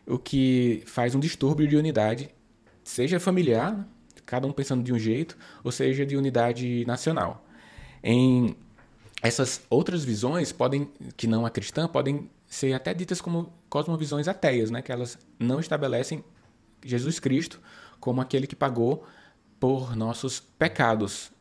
[0.05, 2.29] o que faz um distúrbio de unidade,
[2.83, 3.87] seja familiar,
[4.25, 7.45] cada um pensando de um jeito, ou seja de unidade nacional.
[8.03, 8.55] Em
[9.21, 14.69] essas outras visões podem, que não a cristã, podem ser até ditas como cosmovisões ateias,
[14.69, 14.81] né?
[14.81, 16.23] que elas não estabelecem
[16.83, 17.59] Jesus Cristo
[18.01, 19.05] como aquele que pagou
[19.59, 21.31] por nossos pecados,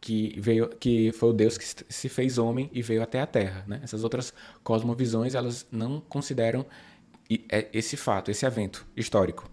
[0.00, 3.64] que veio, que foi o Deus que se fez homem e veio até a Terra.
[3.66, 3.80] Né?
[3.82, 6.66] Essas outras cosmovisões elas não consideram
[7.48, 9.48] é, esse fato, esse evento histórico.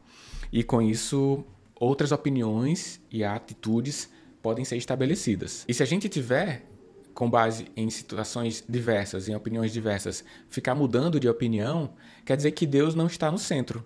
[0.52, 1.46] E com isso,
[1.76, 4.10] outras opiniões e atitudes
[4.42, 5.64] podem ser estabelecidas.
[5.68, 6.66] E se a gente tiver,
[7.14, 11.94] com base em situações diversas, em opiniões diversas, ficar mudando de opinião,
[12.26, 13.86] quer dizer que Deus não está no centro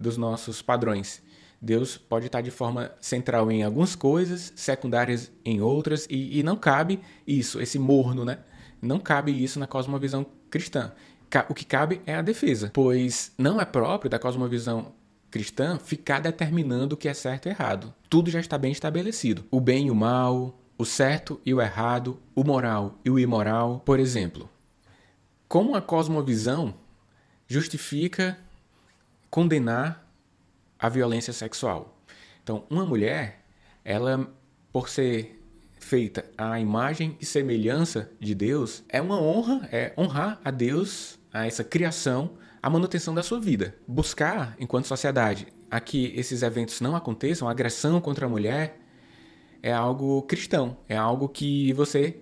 [0.00, 1.22] dos nossos padrões.
[1.60, 6.56] Deus pode estar de forma central em algumas coisas, secundárias em outras, e, e não
[6.56, 8.38] cabe isso, esse morno, né?
[8.80, 10.92] Não cabe isso na cosmovisão cristã.
[11.48, 14.92] O que cabe é a defesa, pois não é próprio da cosmovisão
[15.30, 17.94] cristã ficar determinando o que é certo e errado.
[18.08, 19.44] Tudo já está bem estabelecido.
[19.50, 23.80] O bem e o mal, o certo e o errado, o moral e o imoral.
[23.84, 24.48] Por exemplo,
[25.46, 26.74] como a cosmovisão
[27.46, 28.38] justifica
[29.30, 30.06] condenar
[30.78, 31.96] a violência sexual.
[32.42, 33.44] Então, uma mulher,
[33.84, 34.28] ela,
[34.72, 35.40] por ser
[35.78, 41.46] feita à imagem e semelhança de Deus, é uma honra, é honrar a Deus, a
[41.46, 43.74] essa criação, a manutenção da sua vida.
[43.86, 48.78] Buscar, enquanto sociedade, a que esses eventos não aconteçam, a agressão contra a mulher,
[49.62, 52.20] é algo cristão, é algo que você,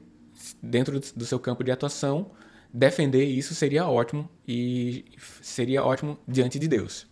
[0.62, 2.30] dentro do seu campo de atuação,
[2.72, 5.04] defender isso seria ótimo e
[5.40, 7.06] seria ótimo diante de Deus.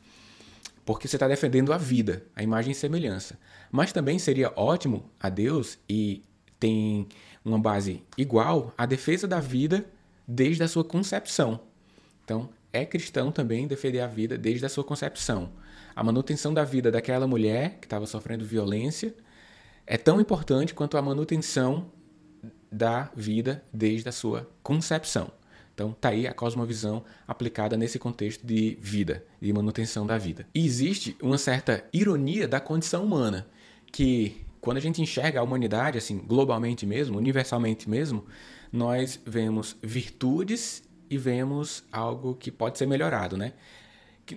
[0.85, 3.39] Porque você está defendendo a vida, a imagem e semelhança.
[3.73, 6.23] Mas também seria ótimo a Deus e
[6.61, 7.09] tem
[7.45, 9.85] uma base igual a defesa da vida
[10.27, 11.61] desde a sua concepção.
[12.25, 15.53] Então, é cristão também defender a vida desde a sua concepção.
[15.95, 19.15] A manutenção da vida daquela mulher que estava sofrendo violência
[19.87, 21.91] é tão importante quanto a manutenção
[22.71, 25.31] da vida desde a sua concepção.
[25.77, 30.47] Então, tá aí a cosmovisão aplicada nesse contexto de vida, de manutenção da vida.
[30.55, 33.47] E existe uma certa ironia da condição humana,
[33.93, 38.25] que quando a gente enxerga a humanidade, assim, globalmente mesmo, universalmente mesmo,
[38.73, 43.53] nós vemos virtudes e vemos algo que pode ser melhorado, né?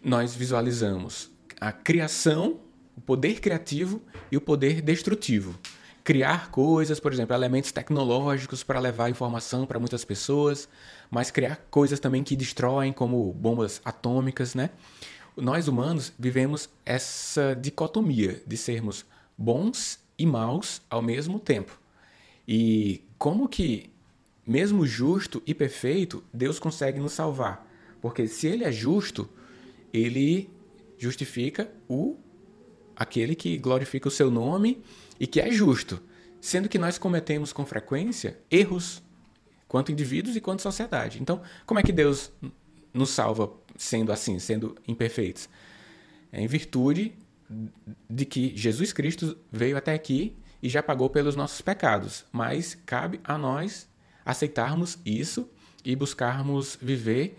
[0.03, 2.59] Nós visualizamos a criação,
[2.97, 5.57] o poder criativo e o poder destrutivo
[6.09, 10.67] criar coisas, por exemplo, elementos tecnológicos para levar informação para muitas pessoas,
[11.09, 14.69] mas criar coisas também que destroem, como bombas atômicas, né?
[15.35, 19.05] Nós humanos vivemos essa dicotomia de sermos
[19.37, 21.79] bons e maus ao mesmo tempo.
[22.47, 23.89] E como que,
[24.45, 27.65] mesmo justo e perfeito, Deus consegue nos salvar?
[28.01, 29.29] Porque se ele é justo,
[29.93, 30.49] ele
[30.97, 32.17] justifica o
[32.95, 34.83] aquele que glorifica o seu nome
[35.17, 36.01] e que é justo,
[36.41, 39.01] sendo que nós cometemos com frequência erros
[39.69, 41.21] quanto indivíduos e quanto sociedade.
[41.21, 42.31] Então, como é que Deus
[42.93, 45.47] nos salva sendo assim, sendo imperfeitos?
[46.31, 47.13] É em virtude
[48.09, 53.21] de que Jesus Cristo veio até aqui e já pagou pelos nossos pecados, mas cabe
[53.23, 53.87] a nós
[54.25, 55.49] aceitarmos isso
[55.85, 57.37] e buscarmos viver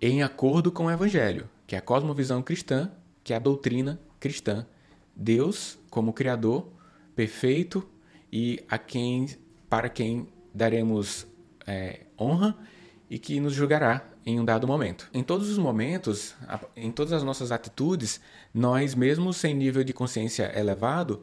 [0.00, 2.90] em acordo com o evangelho, que é a cosmovisão cristã,
[3.24, 4.66] que é a doutrina cristã.
[5.14, 6.68] Deus como criador
[7.14, 7.88] perfeito
[8.32, 9.28] e a quem
[9.68, 11.26] para quem daremos
[11.66, 12.56] é, honra
[13.10, 15.08] e que nos julgará em um dado momento.
[15.12, 16.34] Em todos os momentos,
[16.76, 18.20] em todas as nossas atitudes,
[18.54, 21.22] nós, mesmo sem nível de consciência elevado,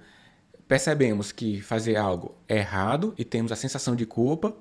[0.67, 4.55] percebemos que fazer algo é errado e temos a sensação de culpa,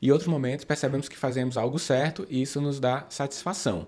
[0.00, 3.86] e outros momentos percebemos que fazemos algo certo e isso nos dá satisfação.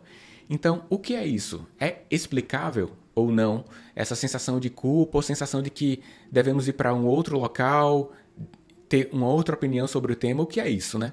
[0.48, 1.66] Então, o que é isso?
[1.80, 3.64] É explicável ou não
[3.96, 8.12] essa sensação de culpa ou sensação de que devemos ir para um outro local,
[8.88, 10.44] ter uma outra opinião sobre o tema?
[10.44, 11.12] O que é isso, né?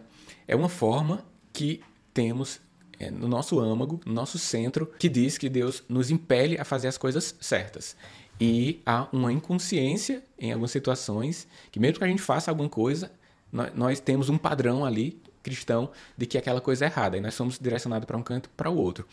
[0.52, 1.82] É uma forma que
[2.14, 2.60] temos
[3.00, 6.90] é, no nosso âmago, no nosso centro, que diz que Deus nos impele a fazer
[6.90, 7.96] as coisas certas.
[8.38, 13.10] E há uma inconsciência em algumas situações que, mesmo que a gente faça alguma coisa,
[13.50, 17.34] nós, nós temos um padrão ali cristão de que aquela coisa é errada e nós
[17.34, 19.08] somos direcionados para um canto para o outro.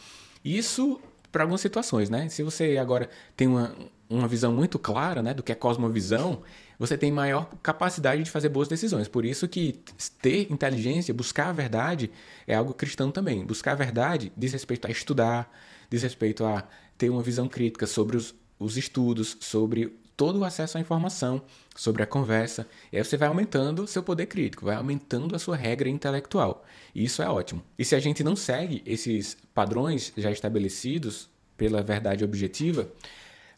[0.44, 2.28] Isso para algumas situações, né?
[2.28, 3.74] Se você agora tem uma,
[4.08, 6.42] uma visão muito clara, né, do que é cosmovisão,
[6.78, 9.08] você tem maior capacidade de fazer boas decisões.
[9.08, 9.80] Por isso que
[10.22, 12.10] ter inteligência, buscar a verdade
[12.46, 13.44] é algo cristão também.
[13.44, 15.52] Buscar a verdade diz respeito a estudar,
[15.90, 16.64] diz respeito a
[16.96, 21.40] ter uma visão crítica sobre os, os estudos, sobre todo o acesso à informação
[21.76, 22.66] sobre a conversa.
[22.92, 26.64] E aí você vai aumentando seu poder crítico, vai aumentando a sua regra intelectual.
[26.92, 27.62] E isso é ótimo.
[27.78, 32.88] E se a gente não segue esses padrões já estabelecidos pela verdade objetiva,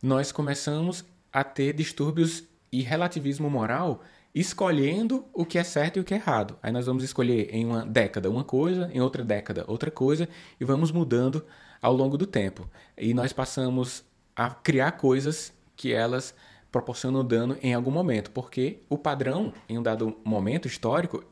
[0.03, 6.05] nós começamos a ter distúrbios e relativismo moral escolhendo o que é certo e o
[6.05, 6.59] que é errado.
[6.63, 10.29] Aí nós vamos escolher em uma década uma coisa, em outra década outra coisa
[10.61, 11.43] e vamos mudando
[11.81, 12.69] ao longo do tempo.
[12.99, 14.05] E nós passamos
[14.37, 16.35] a criar coisas que elas
[16.71, 21.25] proporcionam dano em algum momento, porque o padrão, em um dado momento histórico,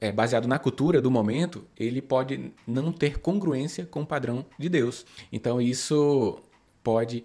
[0.00, 4.68] é, baseado na cultura do momento, ele pode não ter congruência com o padrão de
[4.68, 5.06] Deus.
[5.32, 6.38] Então isso
[6.82, 7.24] pode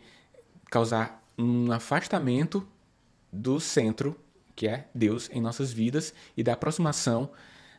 [0.70, 2.66] causar um afastamento
[3.32, 4.16] do centro,
[4.56, 7.32] que é Deus, em nossas vidas e da aproximação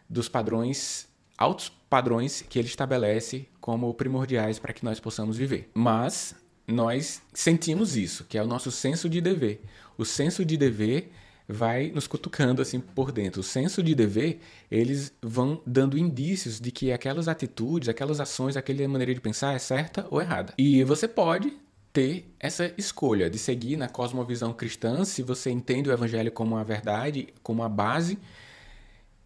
[0.09, 5.71] dos padrões, altos padrões que ele estabelece como primordiais para que nós possamos viver.
[5.73, 6.35] Mas
[6.67, 9.63] nós sentimos isso, que é o nosso senso de dever.
[9.97, 11.13] O senso de dever
[11.47, 13.41] vai nos cutucando assim por dentro.
[13.41, 18.87] O senso de dever, eles vão dando indícios de que aquelas atitudes, aquelas ações, aquela
[18.89, 20.55] maneira de pensar é certa ou errada.
[20.57, 21.53] E você pode
[21.93, 26.65] ter essa escolha de seguir na cosmovisão cristã, se você entende o evangelho como a
[26.65, 28.19] verdade, como a base,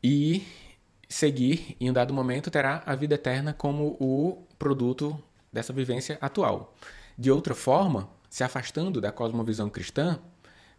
[0.03, 0.43] e
[1.09, 5.19] seguir, em um dado momento, terá a vida eterna como o produto
[5.51, 6.75] dessa vivência atual.
[7.19, 10.21] De outra forma, se afastando da cosmovisão cristã,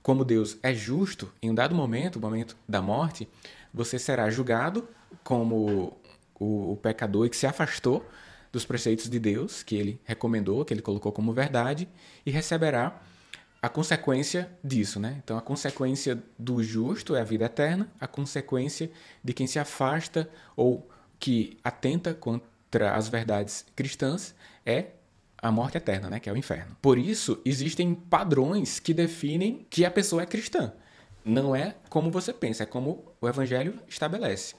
[0.01, 3.27] como Deus é justo, em um dado momento, o momento da morte,
[3.73, 4.87] você será julgado
[5.23, 5.99] como
[6.39, 8.07] o, o pecador que se afastou
[8.51, 11.89] dos preceitos de Deus, que ele recomendou, que ele colocou como verdade,
[12.25, 13.01] e receberá
[13.61, 15.19] a consequência disso, né?
[15.21, 18.89] Então a consequência do justo é a vida eterna, a consequência
[19.21, 24.33] de quem se afasta ou que atenta contra as verdades cristãs
[24.65, 24.91] é
[25.41, 26.75] a morte eterna, né, que é o inferno.
[26.81, 30.73] Por isso, existem padrões que definem que a pessoa é cristã.
[31.23, 34.55] Não é como você pensa, é como o evangelho estabelece.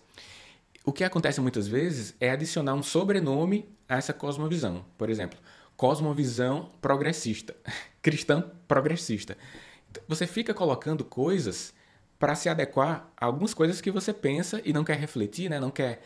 [0.84, 4.84] O que acontece muitas vezes é adicionar um sobrenome a essa cosmovisão.
[4.96, 5.38] Por exemplo,
[5.76, 7.54] cosmovisão progressista,
[8.00, 9.36] cristã progressista.
[10.08, 11.74] Você fica colocando coisas
[12.18, 15.58] para se adequar a algumas coisas que você pensa e não quer refletir, né?
[15.58, 16.02] Não quer.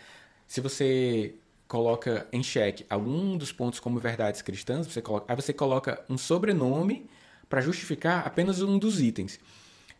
[0.47, 1.35] Se você
[1.75, 6.17] coloca em xeque algum dos pontos como verdades cristãs, você coloca, aí você coloca um
[6.17, 7.11] sobrenome
[7.49, 9.41] para justificar apenas um dos itens.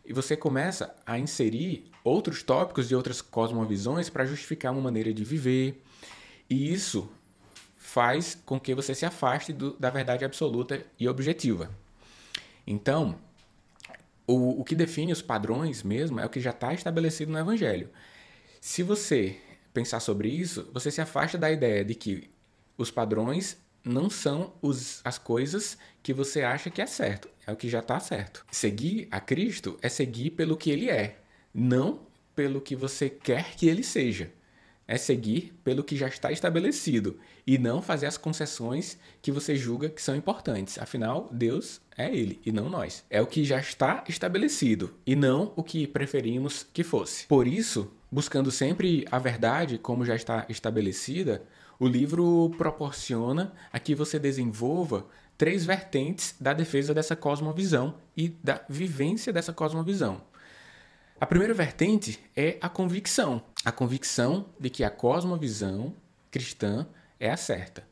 [0.05, 5.25] E você começa a inserir outros tópicos de outras cosmovisões para justificar uma maneira de
[5.25, 5.83] viver.
[6.49, 7.09] E isso
[7.75, 11.69] faz com que você se afaste do, da verdade absoluta e objetiva.
[12.65, 13.17] Então,
[14.25, 17.89] o, o que define os padrões mesmo é o que já está estabelecido no Evangelho.
[18.61, 19.41] Se você
[19.75, 22.29] pensar sobre isso, você se afasta da ideia de que
[22.77, 27.55] os padrões não são os, as coisas que você acha que é certo, é o
[27.55, 28.45] que já está certo.
[28.51, 31.19] Seguir a Cristo é seguir pelo que ele é,
[31.53, 31.99] não
[32.33, 34.31] pelo que você quer que ele seja.
[34.87, 39.89] É seguir pelo que já está estabelecido e não fazer as concessões que você julga
[39.89, 40.77] que são importantes.
[40.77, 43.03] Afinal, Deus é Ele e não nós.
[43.09, 47.25] É o que já está estabelecido e não o que preferimos que fosse.
[47.25, 51.43] Por isso, buscando sempre a verdade, como já está estabelecida,
[51.79, 55.05] o livro proporciona a que você desenvolva
[55.37, 60.21] três vertentes da defesa dessa cosmovisão e da vivência dessa cosmovisão.
[61.17, 65.95] A primeira vertente é a convicção, a convicção de que a cosmovisão
[66.29, 66.85] cristã
[67.17, 67.87] é a certa.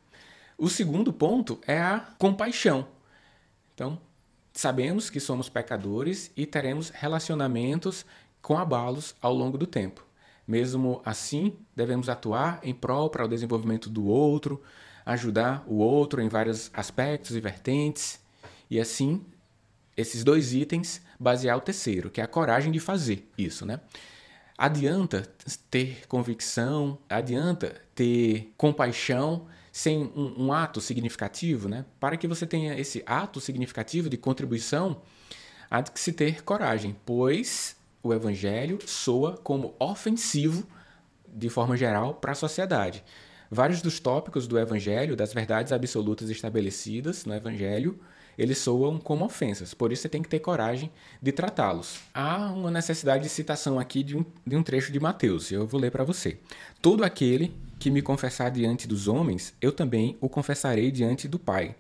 [0.58, 2.86] O segundo ponto é a compaixão.
[3.74, 3.98] Então,
[4.52, 8.06] sabemos que somos pecadores e teremos relacionamentos
[8.42, 10.06] com abalos ao longo do tempo.
[10.46, 14.62] Mesmo assim, devemos atuar em prol para o desenvolvimento do outro,
[15.06, 18.20] ajudar o outro em vários aspectos e vertentes,
[18.70, 19.26] e assim,
[19.96, 23.80] esses dois itens basear o terceiro, que é a coragem de fazer isso, né?
[24.58, 25.28] adianta
[25.70, 31.86] ter convicção, adianta ter compaixão sem um, um, ato significativo, né?
[32.00, 35.02] Para que você tenha esse ato significativo de contribuição,
[35.70, 40.68] há de se ter coragem, pois o evangelho soa como ofensivo
[41.28, 43.04] de forma geral para a sociedade.
[43.50, 48.00] Vários dos tópicos do evangelho, das verdades absolutas estabelecidas no evangelho,
[48.38, 52.00] eles soam como ofensas, por isso você tem que ter coragem de tratá-los.
[52.14, 55.80] Há uma necessidade de citação aqui de um, de um trecho de Mateus, eu vou
[55.80, 56.38] ler para você.
[56.82, 61.76] Todo aquele que me confessar diante dos homens, eu também o confessarei diante do Pai,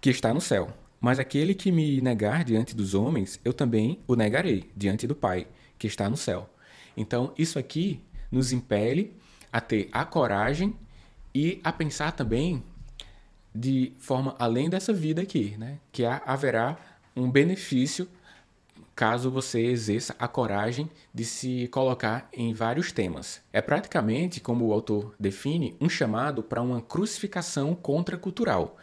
[0.00, 0.72] que está no céu.
[1.00, 5.46] Mas aquele que me negar diante dos homens, eu também o negarei diante do Pai,
[5.78, 6.48] que está no céu.
[6.96, 9.12] Então, isso aqui nos impele
[9.52, 10.76] a ter a coragem
[11.34, 12.62] e a pensar também
[13.54, 15.78] de forma além dessa vida aqui, né?
[15.92, 16.76] Que haverá
[17.16, 18.08] um benefício
[18.94, 23.40] caso você exerça a coragem de se colocar em vários temas.
[23.50, 28.76] É praticamente, como o autor define, um chamado para uma crucificação contracultural.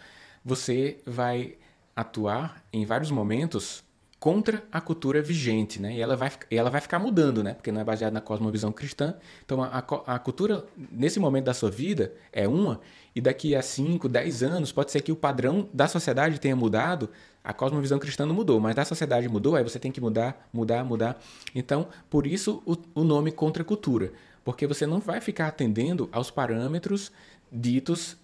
[0.44, 1.56] Você vai
[1.96, 3.84] atuar em vários momentos
[4.20, 5.94] contra a cultura vigente, né?
[5.94, 7.54] E ela vai, ela vai ficar mudando, né?
[7.54, 9.16] Porque não é baseada na cosmovisão cristã.
[9.46, 12.82] Então, a, a cultura, nesse momento da sua vida, é uma,
[13.16, 17.10] e daqui a 5, 10 anos, pode ser que o padrão da sociedade tenha mudado,
[17.44, 20.84] a cosmovisão cristã não mudou, mas da sociedade mudou, aí você tem que mudar, mudar,
[20.84, 21.22] mudar.
[21.54, 24.12] Então, por isso o, o nome cultura,
[24.44, 27.12] porque você não vai ficar atendendo aos parâmetros
[27.52, 28.18] ditos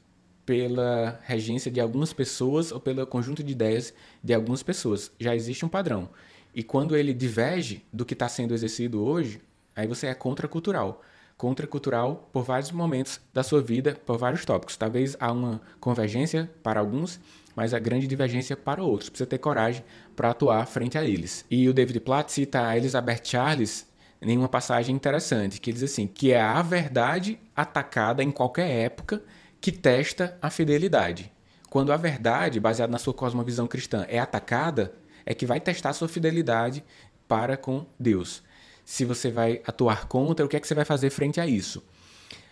[0.46, 5.12] pela regência de algumas pessoas ou pelo conjunto de ideias de algumas pessoas.
[5.20, 6.10] Já existe um padrão.
[6.54, 9.42] E quando ele diverge do que está sendo exercido hoje,
[9.76, 11.02] aí você é contracultural.
[11.36, 14.78] Contracultural por vários momentos da sua vida, por vários tópicos.
[14.78, 17.20] Talvez há uma convergência para alguns,
[17.56, 19.10] mas a grande divergência para outros.
[19.10, 19.84] Precisa ter coragem
[20.16, 21.44] para atuar frente a eles.
[21.50, 23.92] E o David Platt cita a Elizabeth Charles
[24.22, 29.22] em uma passagem interessante, que diz assim, que é a verdade atacada em qualquer época
[29.64, 31.32] que testa a fidelidade.
[31.70, 34.94] Quando a verdade, baseada na sua cosmovisão cristã, é atacada,
[35.26, 36.84] é que vai testar a sua fidelidade
[37.30, 38.44] para com Deus.
[38.84, 41.82] Se você vai atuar contra, o que é que você vai fazer frente a isso?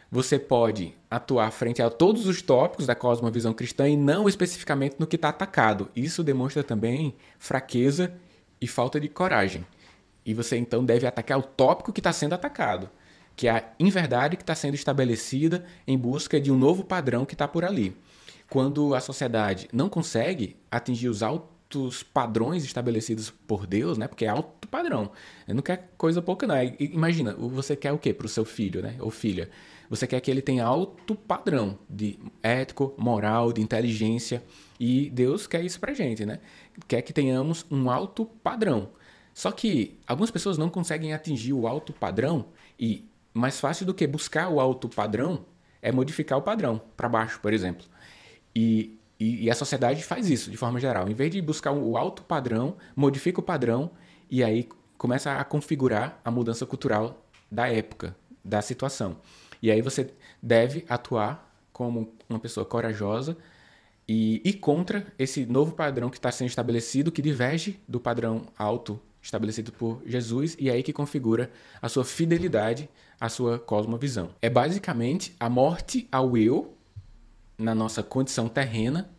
[0.09, 5.05] Você pode atuar frente a todos os tópicos da cosmovisão cristã e não especificamente no
[5.05, 5.89] que está atacado.
[5.93, 8.13] Isso demonstra também fraqueza
[8.61, 9.67] e falta de coragem.
[10.25, 12.89] E você então deve atacar o tópico que está sendo atacado
[13.35, 17.33] que é a inverdade que está sendo estabelecida em busca de um novo padrão que
[17.33, 17.95] está por ali.
[18.49, 24.07] Quando a sociedade não consegue atingir os altos padrões estabelecidos por Deus, né?
[24.07, 25.11] Porque é alto padrão.
[25.47, 26.55] Não quer coisa pouca, não.
[26.79, 28.95] Imagina, você quer o quê para o seu filho, né?
[28.99, 29.49] Ou filha?
[29.89, 34.43] Você quer que ele tenha alto padrão de ético, moral, de inteligência.
[34.79, 36.39] E Deus quer isso pra gente, né?
[36.87, 38.89] Quer que tenhamos um alto padrão.
[39.33, 42.45] Só que algumas pessoas não conseguem atingir o alto padrão
[42.79, 45.45] e mais fácil do que buscar o alto padrão
[45.81, 47.85] é modificar o padrão para baixo, por exemplo.
[48.55, 51.09] E, e, e, a sociedade faz isso de forma geral.
[51.09, 53.91] Em vez de buscar o alto padrão, modifica o padrão
[54.29, 54.67] e aí
[54.97, 59.17] começa a configurar a mudança cultural da época, da situação.
[59.61, 63.37] E aí você deve atuar como uma pessoa corajosa
[64.07, 68.99] e ir contra esse novo padrão que está sendo estabelecido, que diverge do padrão alto
[69.21, 71.51] estabelecido por Jesus e aí que configura
[71.81, 72.89] a sua fidelidade
[73.21, 74.31] à sua cosmovisão.
[74.41, 76.75] É basicamente a morte ao eu
[77.55, 79.11] na nossa condição terrena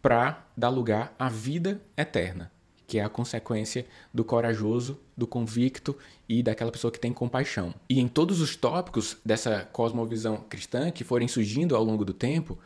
[0.00, 2.52] para dar lugar à vida eterna,
[2.86, 5.98] que é a consequência do corajoso, do convicto
[6.28, 7.74] e daquela pessoa que tem compaixão.
[7.90, 12.56] E em todos os tópicos dessa cosmovisão cristã que forem surgindo ao longo do tempo,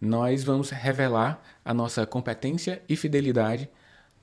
[0.00, 3.70] nós vamos revelar a nossa competência e fidelidade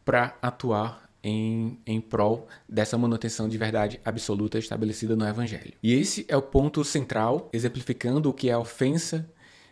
[0.03, 5.73] para atuar em, em prol dessa manutenção de verdade absoluta estabelecida no Evangelho.
[5.81, 9.27] E esse é o ponto central, exemplificando o que é a ofensa,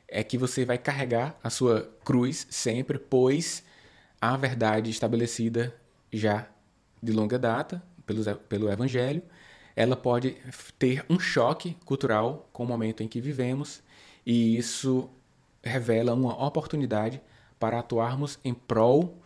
[0.07, 3.63] é que você vai carregar a sua cruz sempre, pois
[4.19, 5.75] a verdade estabelecida
[6.11, 6.47] já
[7.01, 9.21] de longa data pelo, pelo Evangelho,
[9.75, 10.35] ela pode
[10.79, 13.83] ter um choque cultural com o momento em que vivemos,
[14.25, 15.07] e isso
[15.61, 17.21] revela uma oportunidade
[17.59, 19.22] para atuarmos em prol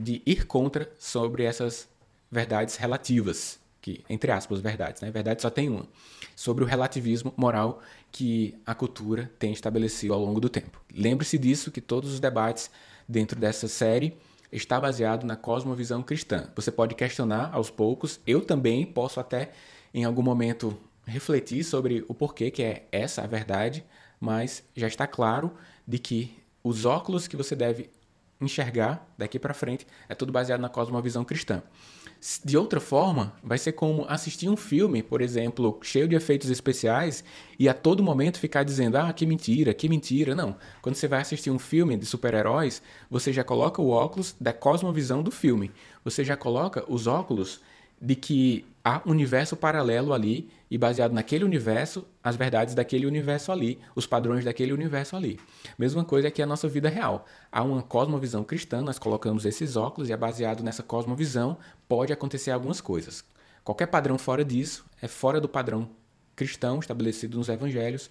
[0.00, 1.86] de ir contra sobre essas
[2.30, 5.10] verdades relativas, que entre aspas verdades, né?
[5.10, 5.86] Verdade só tem uma,
[6.34, 10.80] sobre o relativismo moral que a cultura tem estabelecido ao longo do tempo.
[10.94, 12.70] Lembre-se disso que todos os debates
[13.06, 14.16] dentro dessa série
[14.50, 16.50] está baseado na cosmovisão cristã.
[16.56, 19.50] Você pode questionar aos poucos, eu também posso até
[19.92, 20.76] em algum momento
[21.06, 23.84] refletir sobre o porquê que é essa a verdade,
[24.18, 25.52] mas já está claro
[25.86, 27.90] de que os óculos que você deve
[28.40, 31.62] enxergar daqui para frente é tudo baseado na cosmovisão cristã.
[32.44, 37.24] De outra forma, vai ser como assistir um filme, por exemplo, cheio de efeitos especiais
[37.58, 40.34] e a todo momento ficar dizendo: ah, que mentira, que mentira.
[40.34, 40.54] Não.
[40.82, 45.22] Quando você vai assistir um filme de super-heróis, você já coloca o óculos da cosmovisão
[45.22, 45.72] do filme.
[46.04, 47.62] Você já coloca os óculos
[48.00, 53.52] de que há um universo paralelo ali e baseado naquele universo, as verdades daquele universo
[53.52, 55.38] ali, os padrões daquele universo ali.
[55.78, 57.26] Mesma coisa que a nossa vida real.
[57.52, 62.50] Há uma cosmovisão cristã, nós colocamos esses óculos e é baseado nessa cosmovisão pode acontecer
[62.50, 63.22] algumas coisas.
[63.62, 65.90] Qualquer padrão fora disso é fora do padrão
[66.34, 68.10] cristão estabelecido nos evangelhos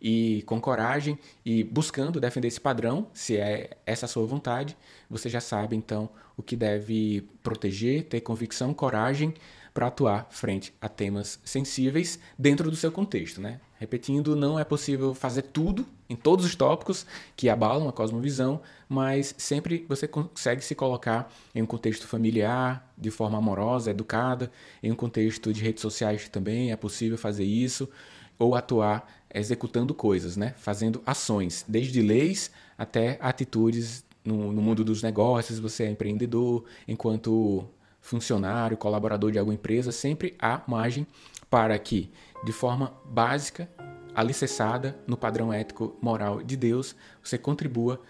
[0.00, 4.76] e com coragem e buscando defender esse padrão, se é essa a sua vontade,
[5.08, 9.34] você já sabe então o que deve proteger, ter convicção, coragem
[9.74, 13.60] para atuar frente a temas sensíveis dentro do seu contexto, né?
[13.78, 19.36] Repetindo, não é possível fazer tudo em todos os tópicos que abalam a cosmovisão, mas
[19.38, 24.50] sempre você consegue se colocar em um contexto familiar, de forma amorosa, educada,
[24.82, 27.88] em um contexto de redes sociais também é possível fazer isso,
[28.36, 30.54] ou atuar executando coisas, né?
[30.56, 37.66] Fazendo ações, desde leis até atitudes no, no mundo dos negócios, você é empreendedor, enquanto
[38.00, 41.06] funcionário, colaborador de alguma empresa, sempre há margem
[41.50, 42.10] para que,
[42.44, 43.68] de forma básica,
[44.14, 48.00] alicerçada no padrão ético moral de Deus, você contribua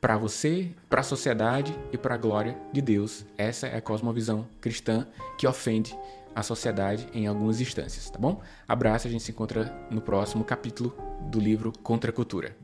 [0.00, 3.24] para você, para a sociedade e para a glória de Deus.
[3.36, 5.96] Essa é a cosmovisão cristã que ofende
[6.34, 8.40] a sociedade em algumas instâncias, tá bom?
[8.66, 12.56] Abraço, a gente se encontra no próximo capítulo do livro Contra a Cultura.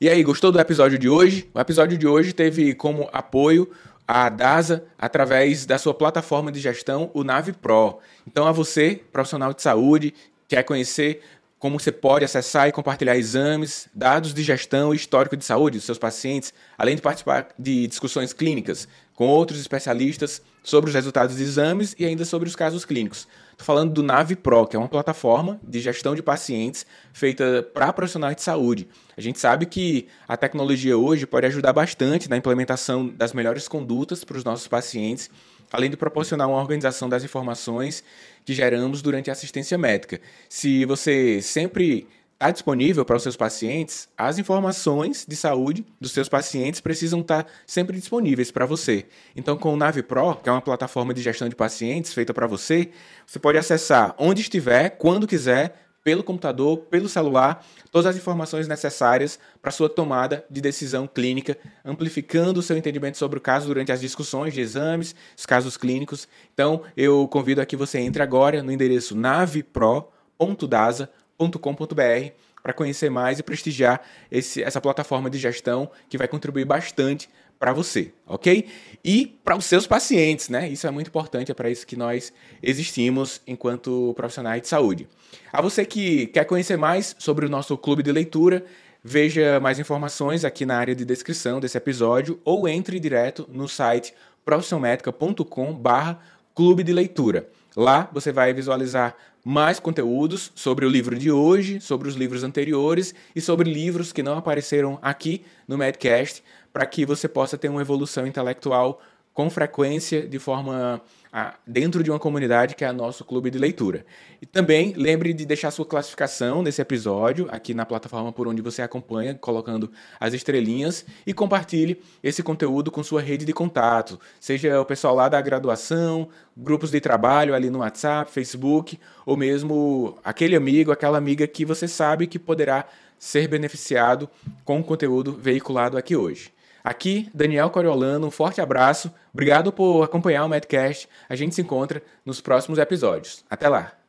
[0.00, 1.48] E aí, gostou do episódio de hoje?
[1.54, 3.70] O episódio de hoje teve como apoio
[4.06, 8.00] a DASA através da sua plataforma de gestão, o Nave Pro.
[8.26, 10.12] Então, a você, profissional de saúde,
[10.48, 11.22] quer conhecer
[11.62, 15.86] como você pode acessar e compartilhar exames, dados de gestão e histórico de saúde dos
[15.86, 21.42] seus pacientes, além de participar de discussões clínicas com outros especialistas sobre os resultados de
[21.44, 23.28] exames e ainda sobre os casos clínicos.
[23.52, 27.92] Estou falando do Nave Pro, que é uma plataforma de gestão de pacientes feita para
[27.92, 28.88] profissionais de saúde.
[29.16, 34.24] A gente sabe que a tecnologia hoje pode ajudar bastante na implementação das melhores condutas
[34.24, 35.30] para os nossos pacientes,
[35.72, 38.02] além de proporcionar uma organização das informações
[38.44, 40.20] que geramos durante a assistência médica.
[40.48, 42.06] Se você sempre
[42.42, 47.44] está disponível para os seus pacientes, as informações de saúde dos seus pacientes precisam estar
[47.44, 49.06] tá sempre disponíveis para você.
[49.36, 52.48] Então, com o Nave Pro, que é uma plataforma de gestão de pacientes feita para
[52.48, 52.90] você,
[53.24, 59.38] você pode acessar onde estiver, quando quiser, pelo computador, pelo celular, todas as informações necessárias
[59.60, 64.00] para sua tomada de decisão clínica, amplificando o seu entendimento sobre o caso durante as
[64.00, 66.28] discussões de exames, os casos clínicos.
[66.52, 72.32] Então, eu convido a que você entre agora no endereço navepro.dasa.com www.cultura.com.br
[72.62, 74.00] para conhecer mais e prestigiar
[74.30, 77.28] esse, essa plataforma de gestão que vai contribuir bastante
[77.62, 78.66] para você, ok?
[79.04, 80.68] E para os seus pacientes, né?
[80.68, 85.08] Isso é muito importante, é para isso que nós existimos enquanto profissionais de saúde.
[85.52, 88.64] A você que quer conhecer mais sobre o nosso clube de leitura,
[89.04, 94.12] veja mais informações aqui na área de descrição desse episódio ou entre direto no site
[94.44, 96.18] profissionmedica.com/barra
[96.56, 97.48] clube de leitura.
[97.76, 103.14] Lá você vai visualizar mais conteúdos sobre o livro de hoje, sobre os livros anteriores
[103.34, 106.42] e sobre livros que não apareceram aqui no Medcast,
[106.72, 109.00] para que você possa ter uma evolução intelectual
[109.32, 111.00] com frequência, de forma
[111.32, 114.04] a, dentro de uma comunidade que é nosso clube de leitura.
[114.42, 118.82] E também lembre de deixar sua classificação nesse episódio aqui na plataforma por onde você
[118.82, 124.84] acompanha, colocando as estrelinhas e compartilhe esse conteúdo com sua rede de contato, seja o
[124.84, 130.92] pessoal lá da graduação, grupos de trabalho ali no WhatsApp, Facebook, ou mesmo aquele amigo,
[130.92, 132.84] aquela amiga que você sabe que poderá
[133.18, 134.28] ser beneficiado
[134.64, 136.52] com o conteúdo veiculado aqui hoje.
[136.82, 139.12] Aqui, Daniel Coriolano, um forte abraço.
[139.32, 141.08] Obrigado por acompanhar o Medcast.
[141.28, 143.44] A gente se encontra nos próximos episódios.
[143.48, 144.01] Até lá!